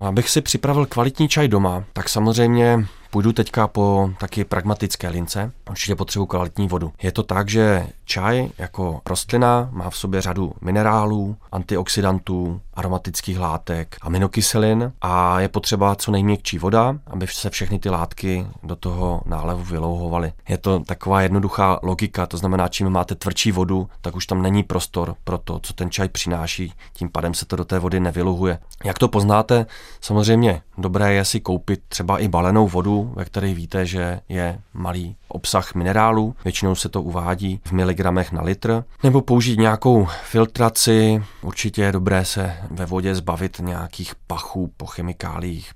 Abych 0.00 0.28
si 0.28 0.40
připravil 0.40 0.86
kvalitní 0.86 1.28
čaj 1.28 1.48
doma, 1.48 1.84
tak 1.92 2.08
samozřejmě 2.08 2.86
Půjdu 3.10 3.32
teďka 3.32 3.66
po 3.66 4.10
taky 4.20 4.44
pragmatické 4.44 5.08
lince. 5.08 5.52
Určitě 5.70 5.94
potřebuji 5.94 6.26
kvalitní 6.26 6.68
vodu. 6.68 6.92
Je 7.02 7.12
to 7.12 7.22
tak, 7.22 7.48
že 7.48 7.86
čaj 8.04 8.48
jako 8.58 9.00
rostlina 9.06 9.68
má 9.72 9.90
v 9.90 9.96
sobě 9.96 10.22
řadu 10.22 10.52
minerálů, 10.60 11.36
antioxidantů, 11.52 12.60
aromatických 12.74 13.38
látek, 13.38 13.96
aminokyselin 14.02 14.92
a 15.00 15.40
je 15.40 15.48
potřeba 15.48 15.94
co 15.94 16.10
nejměkčí 16.10 16.58
voda, 16.58 16.96
aby 17.06 17.26
se 17.26 17.50
všechny 17.50 17.78
ty 17.78 17.90
látky 17.90 18.46
do 18.62 18.76
toho 18.76 19.22
nálevu 19.26 19.64
vylouhovaly. 19.64 20.32
Je 20.48 20.58
to 20.58 20.80
taková 20.80 21.22
jednoduchá 21.22 21.78
logika, 21.82 22.26
to 22.26 22.36
znamená, 22.36 22.68
čím 22.68 22.90
máte 22.90 23.14
tvrdší 23.14 23.52
vodu, 23.52 23.88
tak 24.00 24.16
už 24.16 24.26
tam 24.26 24.42
není 24.42 24.62
prostor 24.62 25.14
pro 25.24 25.38
to, 25.38 25.58
co 25.62 25.72
ten 25.72 25.90
čaj 25.90 26.08
přináší, 26.08 26.72
tím 26.92 27.10
pádem 27.10 27.34
se 27.34 27.46
to 27.46 27.56
do 27.56 27.64
té 27.64 27.78
vody 27.78 28.00
nevyluhuje. 28.00 28.58
Jak 28.84 28.98
to 28.98 29.08
poznáte? 29.08 29.66
Samozřejmě 30.00 30.62
dobré 30.78 31.14
je 31.14 31.24
si 31.24 31.40
koupit 31.40 31.80
třeba 31.88 32.18
i 32.18 32.28
balenou 32.28 32.68
vodu, 32.68 33.12
ve 33.16 33.24
které 33.24 33.54
víte, 33.54 33.86
že 33.86 34.20
je 34.28 34.60
malý 34.74 35.16
obsah 35.30 35.74
minerálů, 35.74 36.34
většinou 36.44 36.74
se 36.74 36.88
to 36.88 37.02
uvádí 37.02 37.60
v 37.64 37.72
miligramech 37.72 38.32
na 38.32 38.42
litr, 38.42 38.84
nebo 39.02 39.20
použít 39.20 39.58
nějakou 39.58 40.06
filtraci, 40.24 41.22
určitě 41.42 41.82
je 41.82 41.92
dobré 41.92 42.24
se 42.24 42.56
ve 42.70 42.86
vodě 42.86 43.14
zbavit 43.14 43.58
nějakých 43.58 44.14
pachů 44.26 44.72
po 44.76 44.86
chemikáliích. 44.86 45.70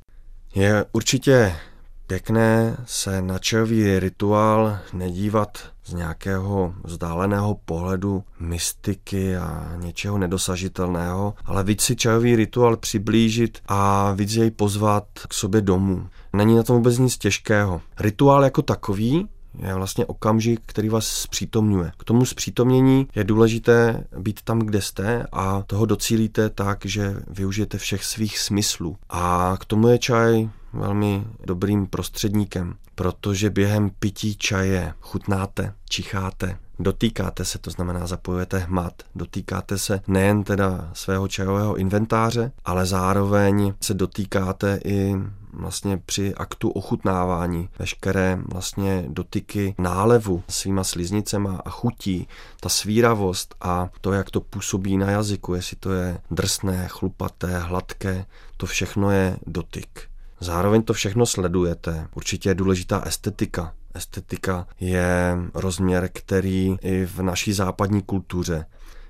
Je 0.55 0.85
určitě 0.93 1.57
pěkné 2.07 2.77
se 2.85 3.23
na 3.23 3.39
čajový 3.39 3.99
rituál 3.99 4.79
nedívat 4.93 5.59
z 5.85 5.93
nějakého 5.93 6.75
vzdáleného 6.85 7.55
pohledu 7.65 8.25
mystiky 8.41 9.37
a 9.37 9.73
něčeho 9.77 10.19
nedosažitelného, 10.19 11.35
ale 11.45 11.65
víc 11.65 11.83
si 11.83 11.97
čajový 11.97 12.37
rituál 12.37 12.77
přiblížit 12.77 13.59
a 13.69 14.13
víc 14.13 14.35
jej 14.35 14.51
pozvat 14.51 15.05
k 15.29 15.35
sobě 15.35 15.61
domů. 15.61 16.09
Není 16.33 16.57
na 16.57 16.63
tom 16.63 16.77
vůbec 16.77 16.99
nic 16.99 17.19
těžkého. 17.19 17.81
Rituál 18.01 18.45
jako 18.45 18.63
takový 18.63 19.29
je 19.59 19.75
vlastně 19.75 20.07
okamžik, 20.07 20.61
který 20.67 20.89
vás 20.89 21.07
zpřítomňuje. 21.07 21.93
K 21.99 22.05
tomu 22.05 22.25
zpřítomnění 22.25 23.09
je 23.15 23.25
důležité 23.25 24.05
být 24.19 24.43
tam, 24.43 24.59
kde 24.59 24.83
jste 24.83 25.27
a 25.33 25.63
toho 25.67 25.87
docílíte 25.87 26.51
tak, 26.51 26.87
že 26.87 27.17
využijete 27.31 27.79
všech 27.79 28.05
svých 28.05 28.39
smyslů. 28.39 28.97
A 29.11 29.57
k 29.61 29.65
tomu 29.65 29.89
je 29.89 29.99
čaj 29.99 30.49
velmi 30.73 31.25
dobrým 31.45 31.87
prostředníkem, 31.87 32.75
protože 32.95 33.51
během 33.51 33.91
pití 33.91 34.37
čaje 34.37 34.95
chutnáte, 35.01 35.75
čicháte, 35.89 36.59
dotýkáte 36.79 37.45
se, 37.45 37.59
to 37.59 37.71
znamená 37.71 38.07
zapojujete 38.07 38.59
hmat, 38.59 39.03
dotýkáte 39.15 39.79
se 39.79 40.01
nejen 40.09 40.45
teda 40.45 40.91
svého 40.93 41.29
čajového 41.29 41.77
inventáře, 41.77 42.53
ale 42.65 42.87
zároveň 42.87 43.75
se 43.81 43.95
dotýkáte 43.95 44.81
i 44.85 45.17
vlastně 45.53 45.97
při 45.97 46.35
aktu 46.35 46.71
ochutnávání 46.71 47.69
veškeré 47.79 48.39
vlastně 48.53 49.05
dotyky 49.09 49.75
nálevu 49.79 50.43
svýma 50.49 50.85
sliznicema 50.85 51.61
a 51.65 51.71
chutí, 51.71 52.29
ta 52.61 52.69
svíravost 52.69 53.55
a 53.61 53.89
to, 54.01 54.13
jak 54.13 54.31
to 54.31 54.41
působí 54.41 54.97
na 54.97 55.11
jazyku, 55.11 55.55
jestli 55.55 55.77
to 55.77 55.93
je 55.93 56.19
drsné, 56.31 56.89
chlupaté, 56.89 57.59
hladké, 57.59 58.27
to 58.57 58.67
všechno 58.67 59.11
je 59.11 59.37
dotyk. 59.47 60.09
Zároveň 60.41 60.83
to 60.83 60.93
všechno 60.93 61.27
sledujete. 61.27 62.09
Určitě 62.15 62.49
je 62.49 62.55
důležitá 62.55 63.01
estetika. 63.01 63.73
Estetika 63.95 64.67
je 64.81 65.39
rozměr, 65.55 66.11
který 66.13 66.77
i 66.81 67.05
v 67.05 67.23
naší 67.23 67.53
západní 67.53 68.03
kultuře 68.03 68.67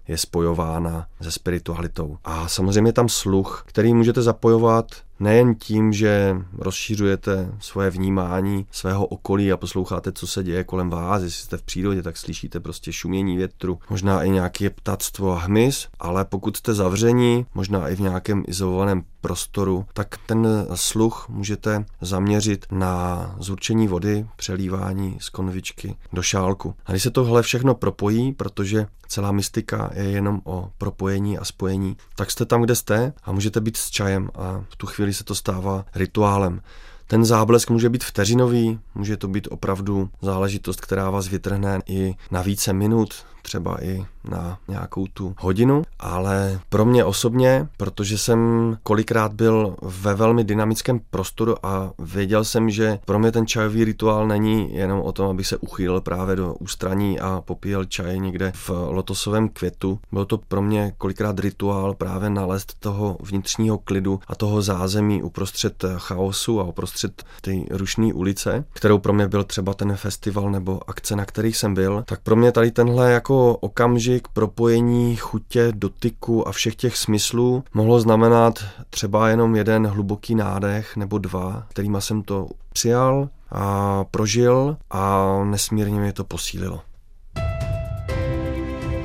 je 0.09 0.19
spojována 0.19 1.07
se 1.23 1.33
spiritualitou. 1.33 2.19
A 2.25 2.49
samozřejmě 2.49 2.93
tam 2.93 3.09
sluch, 3.09 3.65
který 3.67 3.95
můžete 3.95 4.23
zapojovat 4.23 4.87
nejen 5.21 5.55
tím, 5.55 5.93
že 5.93 6.37
rozšiřujete 6.59 7.53
svoje 7.61 7.91
vnímání 7.91 8.67
svého 8.71 9.07
okolí 9.07 9.53
a 9.53 9.57
posloucháte, 9.57 10.13
co 10.13 10.27
se 10.27 10.45
děje 10.45 10.65
kolem 10.65 10.91
vás, 10.91 11.23
jestli 11.23 11.43
jste 11.43 11.57
v 11.57 11.63
přírodě, 11.63 12.03
tak 12.03 12.17
slyšíte 12.17 12.61
prostě 12.61 12.93
šumění 12.93 13.37
větru, 13.37 13.79
možná 13.91 14.23
i 14.23 14.31
nějaké 14.31 14.71
ptactvo 14.71 15.33
a 15.33 15.39
hmyz, 15.39 15.89
ale 16.01 16.25
pokud 16.25 16.57
jste 16.57 16.75
zavření, 16.75 17.47
možná 17.55 17.89
i 17.89 17.97
v 17.97 18.01
nějakém 18.01 18.45
izolovaném 18.47 19.03
prostoru, 19.21 19.87
tak 19.93 20.17
ten 20.27 20.67
sluch 20.75 21.27
můžete 21.29 21.85
zaměřit 22.01 22.67
na 22.71 23.37
zurčení 23.39 23.89
vody, 23.89 24.27
přelívání 24.37 25.17
z 25.21 25.29
konvičky 25.29 25.95
do 26.13 26.23
šálku. 26.23 26.75
A 26.87 26.91
když 26.91 27.03
se 27.03 27.11
tohle 27.11 27.43
všechno 27.43 27.75
propojí, 27.75 28.33
protože 28.33 28.87
celá 29.09 29.33
mystika 29.33 29.91
je 29.95 30.05
jenom 30.05 30.41
o 30.45 30.71
propojení 30.79 31.39
a 31.39 31.45
spojení, 31.45 31.97
tak 32.17 32.31
jste 32.31 32.45
tam, 32.45 32.63
kde 32.63 32.75
jste 32.75 33.13
a 33.25 33.33
můžete 33.33 33.61
být 33.61 33.77
s 33.77 33.91
čajem 33.91 34.31
a 34.35 34.65
v 34.69 34.77
tu 34.77 34.87
chvíli 34.87 35.04
se 35.13 35.25
to 35.25 35.35
stává 35.35 35.85
rituálem. 35.95 36.61
Ten 37.07 37.25
záblesk 37.25 37.71
může 37.71 37.89
být 37.89 38.05
vteřinový, 38.05 38.79
může 38.95 39.17
to 39.17 39.29
být 39.29 39.49
opravdu 39.51 40.09
záležitost, 40.23 40.81
která 40.81 41.11
vás 41.11 41.29
vytrhne 41.29 41.81
i 41.87 42.15
na 42.31 42.43
více 42.43 42.73
minut, 42.73 43.15
třeba 43.45 43.85
i 43.85 44.07
na 44.31 44.59
nějakou 44.69 45.07
tu 45.07 45.35
hodinu, 45.39 45.83
ale 46.01 46.61
pro 46.69 46.85
mě 46.85 47.05
osobně, 47.05 47.69
protože 47.77 48.19
jsem 48.19 48.39
kolikrát 48.83 49.33
byl 49.33 49.77
ve 49.83 50.15
velmi 50.15 50.45
dynamickém 50.45 51.01
prostoru 51.11 51.67
a 51.67 51.93
věděl 51.99 52.45
jsem, 52.45 52.71
že 52.71 52.99
pro 53.05 53.19
mě 53.19 53.33
ten 53.33 53.47
čajový 53.47 53.85
rituál 53.85 54.27
není 54.27 54.75
jenom 54.75 55.01
o 55.01 55.13
tom, 55.13 55.31
aby 55.31 55.45
se 55.45 55.57
uchýlil 55.57 56.01
právě 56.01 56.37
do 56.37 56.55
ústraní 56.55 57.21
a 57.21 57.43
popíjel 57.45 57.85
čaj 57.85 58.19
někde 58.19 58.53
v 58.55 58.71
lotosovém 58.71 59.49
květu. 59.49 59.99
Byl 60.13 60.25
to 60.25 60.39
pro 60.39 60.63
mě 60.63 60.93
kolikrát 60.99 61.39
rituál 61.39 61.95
právě 61.95 62.31
nalézt 62.31 62.75
toho 62.81 63.17
vnitřního 63.23 63.79
klidu 63.79 64.21
a 64.27 64.35
toho 64.35 64.63
zázemí 64.63 65.23
uprostřed 65.23 65.85
chaosu 65.97 66.61
a 66.61 66.65
uprostřed 66.65 67.25
ty 67.41 67.67
rušné 67.71 68.13
ulice, 68.13 68.65
kterou 68.73 68.99
pro 68.99 69.13
mě 69.13 69.29
byl 69.29 69.45
třeba 69.45 69.75
ten 69.75 69.97
festival 69.97 70.51
nebo 70.51 70.81
akce, 70.87 71.17
na 71.17 71.25
kterých 71.25 71.57
jsem 71.57 71.75
byl, 71.75 72.05
tak 72.07 72.21
pro 72.21 72.37
mě 72.37 72.53
tady 72.53 72.71
tenhle 72.71 73.13
jako 73.13 73.34
okamžik 73.61 74.29
propojení 74.29 75.17
chutě, 75.17 75.73
dotyku 75.75 76.49
a 76.49 76.53
všech 76.53 76.77
těch 76.77 76.97
smyslů 76.97 77.65
mohlo 77.75 78.01
znamenat 78.01 78.65
třeba 78.91 79.29
jenom 79.29 79.57
jeden 79.57 79.87
hluboký 79.87 80.35
nádech 80.35 80.97
nebo 80.97 81.19
dva, 81.19 81.67
kterýma 81.69 82.01
jsem 82.01 82.23
to 82.23 82.49
přijal 82.73 83.29
a 83.51 84.05
prožil 84.11 84.77
a 84.91 85.35
nesmírně 85.45 86.01
mě 86.01 86.13
to 86.13 86.25
posílilo. 86.25 86.81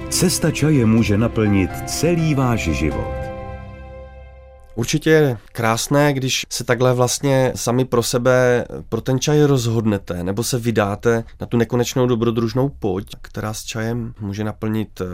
Cesta 0.10 0.52
čaje 0.52 0.86
může 0.86 1.18
naplnit 1.18 1.70
celý 1.88 2.36
váš 2.36 2.60
život. 2.60 3.19
Určitě 4.80 5.10
je 5.10 5.38
krásné, 5.52 6.14
když 6.14 6.46
se 6.50 6.64
takhle 6.64 6.94
vlastně 6.94 7.52
sami 7.56 7.86
pro 7.86 8.04
sebe 8.04 8.66
pro 8.90 9.02
ten 9.02 9.20
čaj 9.20 9.44
rozhodnete, 9.44 10.24
nebo 10.24 10.44
se 10.44 10.60
vydáte 10.60 11.24
na 11.40 11.48
tu 11.48 11.58
nekonečnou 11.58 12.08
dobrodružnou 12.08 12.70
poď, 12.70 13.06
která 13.22 13.54
s 13.54 13.64
čajem 13.64 14.14
může 14.20 14.44
naplnit 14.44 15.02
eh, 15.02 15.06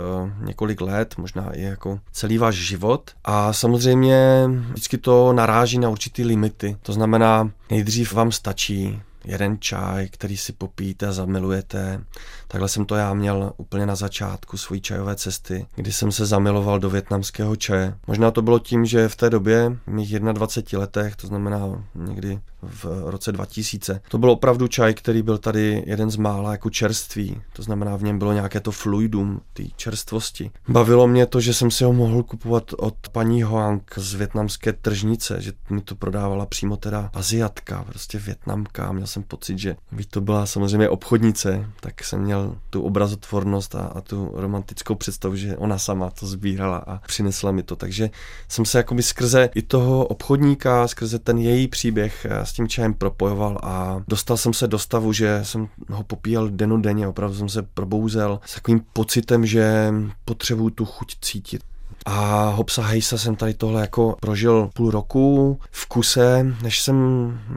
několik 0.42 0.82
let, 0.82 1.16
možná 1.18 1.52
i 1.52 1.62
jako 1.62 2.00
celý 2.12 2.38
váš 2.38 2.56
život. 2.56 3.12
A 3.24 3.54
samozřejmě 3.54 4.50
vždycky 4.72 4.98
to 4.98 5.34
naráží 5.34 5.80
na 5.80 5.90
určitý 5.90 6.24
limity. 6.24 6.78
To 6.82 6.94
znamená, 6.94 7.52
nejdřív 7.70 8.14
vám 8.14 8.32
stačí 8.32 9.02
jeden 9.26 9.58
čaj, 9.60 10.08
který 10.10 10.38
si 10.38 10.54
popíte 10.54 11.08
a 11.08 11.12
zamilujete. 11.12 12.04
Takhle 12.48 12.70
jsem 12.70 12.86
to 12.86 12.96
já 12.96 13.14
měl 13.14 13.54
úplně 13.58 13.86
na 13.86 13.96
začátku 13.96 14.58
své 14.58 14.80
čajové 14.80 15.16
cesty, 15.16 15.66
kdy 15.76 15.92
jsem 15.92 16.12
se 16.12 16.26
zamiloval 16.26 16.80
do 16.80 16.90
větnamského 16.90 17.56
čaje. 17.56 17.96
Možná 18.08 18.32
to 18.32 18.42
bylo 18.42 18.60
tím, 18.60 18.86
že 18.86 19.10
v 19.10 19.16
té 19.16 19.30
době, 19.30 19.78
v 19.88 19.92
mých 19.92 20.20
21 20.20 20.80
letech, 20.80 21.16
to 21.16 21.28
znamená 21.28 21.86
někdy 21.96 22.40
v 22.62 22.86
roce 23.06 23.32
2000, 23.32 24.02
to 24.10 24.18
byl 24.18 24.32
opravdu 24.32 24.68
čaj, 24.68 24.94
který 24.94 25.22
byl 25.22 25.38
tady 25.38 25.84
jeden 25.86 26.12
z 26.12 26.16
mála 26.16 26.52
jako 26.52 26.70
čerství. 26.70 27.42
To 27.54 27.64
znamená, 27.64 27.96
v 27.96 28.04
něm 28.04 28.20
bylo 28.20 28.34
nějaké 28.34 28.60
to 28.60 28.72
fluidum, 28.72 29.42
ty 29.54 29.72
čerstvosti. 29.76 30.52
Bavilo 30.68 31.08
mě 31.08 31.26
to, 31.26 31.42
že 31.42 31.54
jsem 31.54 31.72
si 31.72 31.84
ho 31.84 31.94
mohl 31.94 32.24
kupovat 32.24 32.74
od 32.78 32.96
paní 33.12 33.44
Hoang 33.44 33.94
z 33.96 34.14
větnamské 34.14 34.74
tržnice, 34.74 35.42
že 35.42 35.52
mi 35.70 35.82
to 35.82 35.96
prodávala 35.96 36.46
přímo 36.46 36.78
teda 36.78 37.10
Aziatka, 37.14 37.84
prostě 37.84 38.20
Větnamka. 38.20 38.92
Měl 38.92 39.08
jsem 39.16 39.24
pocit, 39.24 39.60
že 39.60 39.76
by 39.92 40.06
to 40.06 40.22
byla 40.22 40.46
samozřejmě 40.46 40.90
obchodnice, 40.90 41.70
tak 41.80 42.04
jsem 42.04 42.22
měl 42.22 42.58
tu 42.70 42.82
obrazotvornost 42.82 43.76
a, 43.76 43.80
a 43.80 44.02
tu 44.02 44.32
romantickou 44.34 44.96
představu, 44.96 45.36
že 45.36 45.58
ona 45.58 45.78
sama 45.78 46.10
to 46.10 46.28
sbírala 46.28 46.78
a 46.78 46.98
přinesla 46.98 47.52
mi 47.52 47.64
to. 47.64 47.76
Takže 47.76 48.10
jsem 48.48 48.66
se 48.66 48.78
jakoby 48.78 49.04
skrze 49.04 49.50
i 49.56 49.62
toho 49.62 50.06
obchodníka, 50.06 50.88
skrze 50.88 51.20
ten 51.20 51.38
její 51.38 51.68
příběh 51.68 52.26
s 52.30 52.54
tím 52.54 52.68
čajem 52.68 52.94
propojoval 52.94 53.60
a 53.64 54.04
dostal 54.08 54.38
jsem 54.38 54.54
se 54.54 54.68
do 54.68 54.80
stavu, 54.80 55.14
že 55.14 55.40
jsem 55.44 55.68
ho 55.90 56.04
popíjel 56.04 56.50
denně, 56.50 57.08
opravdu 57.08 57.38
jsem 57.38 57.50
se 57.50 57.62
probouzel 57.62 58.40
s 58.46 58.56
takovým 58.56 58.82
pocitem, 58.94 59.46
že 59.46 59.94
potřebuju 60.26 60.70
tu 60.70 60.86
chuť 60.86 61.16
cítit. 61.22 61.62
A 62.06 62.50
Hopsa 62.50 62.82
Hejsa 62.82 63.18
jsem 63.18 63.36
tady 63.36 63.54
tohle 63.54 63.82
jako 63.82 64.16
prožil 64.22 64.70
půl 64.74 64.92
roku 64.92 65.60
v 65.72 65.86
kuse, 65.86 66.46
než 66.62 66.82
jsem 66.82 66.96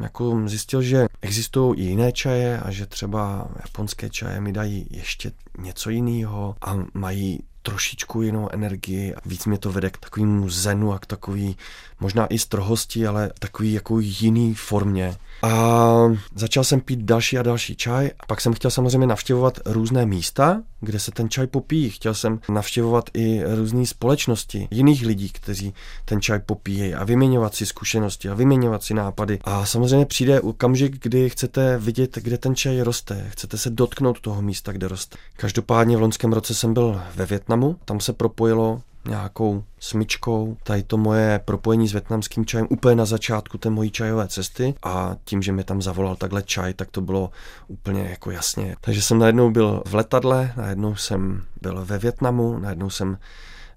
jako 0.02 0.42
zjistil, 0.46 0.82
že 0.82 1.06
existují 1.22 1.80
i 1.80 1.84
jiné 1.84 2.12
čaje 2.12 2.60
a 2.60 2.70
že 2.70 2.86
třeba 2.86 3.48
japonské 3.66 4.10
čaje 4.10 4.40
mi 4.40 4.52
dají 4.52 4.86
ještě 4.90 5.32
něco 5.58 5.90
jiného 5.90 6.54
a 6.60 6.76
mají 6.94 7.40
trošičku 7.62 8.22
jinou 8.22 8.48
energii 8.52 9.14
víc 9.26 9.46
mě 9.46 9.58
to 9.58 9.72
vede 9.72 9.90
k 9.90 9.98
takovému 9.98 10.48
zenu 10.48 10.92
a 10.92 10.98
k 10.98 11.06
takový 11.06 11.56
možná 12.00 12.26
i 12.26 12.38
strohosti, 12.38 13.06
ale 13.06 13.30
takový 13.38 13.72
jako 13.72 13.98
jiný 14.00 14.54
formě. 14.54 15.16
A 15.42 15.94
začal 16.34 16.64
jsem 16.64 16.80
pít 16.80 16.98
další 16.98 17.38
a 17.38 17.42
další 17.42 17.76
čaj 17.76 18.10
a 18.20 18.26
pak 18.26 18.40
jsem 18.40 18.52
chtěl 18.52 18.70
samozřejmě 18.70 19.06
navštěvovat 19.06 19.58
různé 19.66 20.06
místa, 20.06 20.62
kde 20.80 20.98
se 20.98 21.10
ten 21.10 21.30
čaj 21.30 21.46
popíjí. 21.46 21.90
Chtěl 21.90 22.14
jsem 22.14 22.40
navštěvovat 22.48 23.10
i 23.14 23.42
různé 23.54 23.86
společnosti 23.86 24.68
jiných 24.70 25.06
lidí, 25.06 25.28
kteří 25.28 25.74
ten 26.04 26.20
čaj 26.20 26.38
popíjejí 26.38 26.94
a 26.94 27.04
vyměňovat 27.04 27.54
si 27.54 27.66
zkušenosti 27.66 28.28
a 28.28 28.34
vyměňovat 28.34 28.82
si 28.82 28.94
nápady. 28.94 29.38
A 29.44 29.66
samozřejmě 29.66 30.06
přijde 30.06 30.40
okamžik, 30.40 31.02
kdy 31.02 31.30
chcete 31.30 31.78
vidět, 31.78 32.18
kde 32.22 32.38
ten 32.38 32.54
čaj 32.54 32.80
roste. 32.80 33.26
Chcete 33.30 33.58
se 33.58 33.70
dotknout 33.70 34.20
toho 34.20 34.42
místa, 34.42 34.72
kde 34.72 34.88
roste. 34.88 35.18
Každopádně 35.36 35.96
v 35.96 36.00
loňském 36.00 36.32
roce 36.32 36.54
jsem 36.54 36.74
byl 36.74 37.00
ve 37.14 37.26
Větnamu, 37.26 37.76
tam 37.84 38.00
se 38.00 38.12
propojilo 38.12 38.82
nějakou 39.04 39.64
smyčkou. 39.78 40.56
Tady 40.62 40.82
to 40.82 40.96
moje 40.96 41.40
propojení 41.44 41.88
s 41.88 41.92
větnamským 41.92 42.44
čajem 42.44 42.66
úplně 42.70 42.96
na 42.96 43.04
začátku 43.04 43.58
té 43.58 43.70
mojí 43.70 43.90
čajové 43.90 44.28
cesty 44.28 44.74
a 44.82 45.16
tím, 45.24 45.42
že 45.42 45.52
mi 45.52 45.64
tam 45.64 45.82
zavolal 45.82 46.16
takhle 46.16 46.42
čaj, 46.42 46.74
tak 46.74 46.90
to 46.90 47.00
bylo 47.00 47.30
úplně 47.68 48.02
jako 48.02 48.30
jasně. 48.30 48.76
Takže 48.80 49.02
jsem 49.02 49.18
najednou 49.18 49.50
byl 49.50 49.82
v 49.86 49.94
letadle, 49.94 50.52
najednou 50.56 50.96
jsem 50.96 51.42
byl 51.62 51.84
ve 51.84 51.98
Větnamu, 51.98 52.58
najednou 52.58 52.90
jsem 52.90 53.18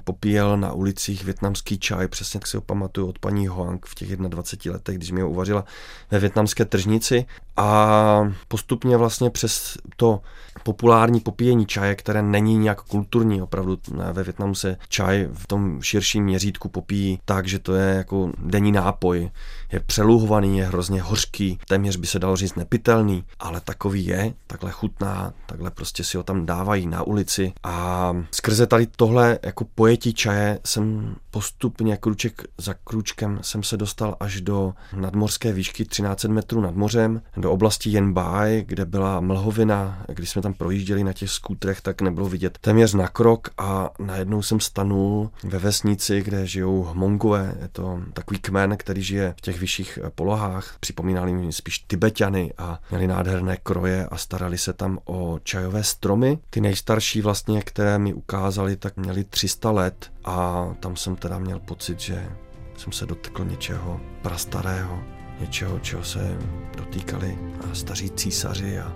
popíjel 0.04 0.58
na 0.58 0.72
ulicích 0.72 1.24
větnamský 1.24 1.80
čaj, 1.80 2.08
přesně 2.08 2.40
tak 2.40 2.48
si 2.48 2.58
ho 2.58 2.62
pamatuju 2.62 3.08
od 3.08 3.20
paní 3.20 3.48
Hoang 3.48 3.86
v 3.86 3.96
těch 3.96 4.18
21 4.18 4.74
letech, 4.74 4.98
když 4.98 5.12
mi 5.12 5.22
ho 5.22 5.30
uvařila 5.30 5.66
ve 6.12 6.20
větnamské 6.20 6.66
tržnici 6.66 7.26
a 7.58 8.34
postupně 8.48 8.98
vlastně 8.98 9.30
přes 9.30 9.78
to 9.96 10.22
populární 10.64 11.20
popíjení 11.20 11.66
čaje, 11.66 11.96
které 11.96 12.22
není 12.22 12.58
nějak 12.58 12.82
kulturní, 12.82 13.42
opravdu 13.42 13.78
ve 14.14 14.24
Větnamu 14.24 14.56
se 14.56 14.78
čaj 14.90 15.30
v 15.34 15.48
tom 15.48 15.82
širším 15.82 16.24
měřítku 16.24 16.70
popíjí 16.70 17.20
tak, 17.26 17.48
že 17.48 17.60
to 17.60 17.74
je 17.74 17.96
jako 17.96 18.32
denní 18.38 18.72
nápoj, 18.72 19.32
je 19.72 19.80
přeluhovaný, 19.80 20.58
je 20.58 20.66
hrozně 20.66 21.02
hořký, 21.02 21.60
téměř 21.68 21.96
by 21.96 22.08
se 22.08 22.20
dalo 22.20 22.36
říct 22.36 22.56
nepitelný, 22.56 23.24
ale 23.40 23.62
takový 23.62 24.06
je, 24.06 24.34
takhle 24.48 24.72
chutná, 24.72 25.34
takhle 25.46 25.72
prostě 25.72 26.04
si 26.04 26.18
ho 26.18 26.24
tam 26.24 26.46
dávají 26.46 26.88
na 26.88 27.04
ulici. 27.04 27.54
A 27.64 28.14
skrze 28.32 28.68
tady 28.68 28.88
tohle 28.88 29.40
jako 29.44 29.66
pojetí 29.76 30.14
čaje 30.14 30.60
jsem 30.66 31.16
postupně 31.32 31.98
kruček 31.98 32.41
za 32.58 32.74
kručkem 32.74 33.39
jsem 33.41 33.63
se 33.63 33.78
dostal 33.78 34.17
až 34.20 34.41
do 34.41 34.74
nadmorské 34.94 35.54
výšky 35.54 35.86
13 35.86 36.24
metrů 36.24 36.62
nad 36.62 36.76
mořem, 36.76 37.22
do 37.38 37.52
oblasti 37.52 37.89
Yenbai, 37.89 38.63
kde 38.67 38.86
byla 38.86 39.20
mlhovina, 39.20 40.06
když 40.08 40.30
jsme 40.30 40.41
tam 40.41 40.54
projížděli 40.54 41.04
na 41.04 41.13
těch 41.13 41.30
skútrech, 41.30 41.82
tak 41.82 42.02
nebylo 42.02 42.30
vidět 42.30 42.58
téměř 42.62 42.94
na 42.94 43.08
krok 43.08 43.50
a 43.58 43.89
najednou 44.00 44.41
jsem 44.41 44.60
stanul 44.60 45.32
ve 45.44 45.60
vesnici, 45.60 46.22
kde 46.22 46.48
žijou 46.48 46.84
Hmongové, 46.84 47.56
je 47.62 47.67
to 47.67 48.02
takový 48.13 48.39
kmen, 48.39 48.78
který 48.78 49.04
žije 49.04 49.34
v 49.38 49.41
těch 49.41 49.60
vyšších 49.60 50.00
polohách, 50.15 50.76
připomínali 50.80 51.34
mi 51.34 51.52
spíš 51.54 51.80
Tibetany 51.80 52.54
a 52.58 52.80
měli 52.89 53.08
nádherné 53.08 53.58
kroje 53.58 54.08
a 54.12 54.17
starali 54.17 54.58
se 54.58 54.74
tam 54.74 55.00
o 55.06 55.39
čajové 55.44 55.84
stromy. 55.84 56.39
Ty 56.50 56.62
nejstarší 56.62 57.22
vlastně, 57.22 57.62
které 57.62 58.00
mi 58.00 58.13
ukázali, 58.13 58.76
tak 58.76 58.98
měli 58.98 59.24
300 59.24 59.72
let 59.72 60.12
a 60.26 60.68
tam 60.80 60.96
jsem 60.96 61.16
teda 61.16 61.40
měl 61.40 61.60
pocit, 61.60 62.00
že 62.00 62.30
jsem 62.78 62.94
se 62.94 63.06
dotkl 63.06 63.46
něčeho 63.46 64.02
prastarého, 64.22 65.04
něčeho, 65.40 65.80
čeho 65.80 66.04
se 66.04 66.38
dotýkali 66.78 67.38
staří 67.74 68.10
císaři 68.10 68.80
a 68.80 68.94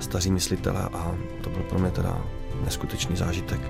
staří 0.00 0.30
myslitele 0.30 0.82
a 0.92 1.14
to 1.42 1.50
byl 1.50 1.62
pro 1.62 1.78
mě 1.78 1.90
teda 1.90 2.22
neskutečný 2.64 3.16
zážitek. 3.16 3.60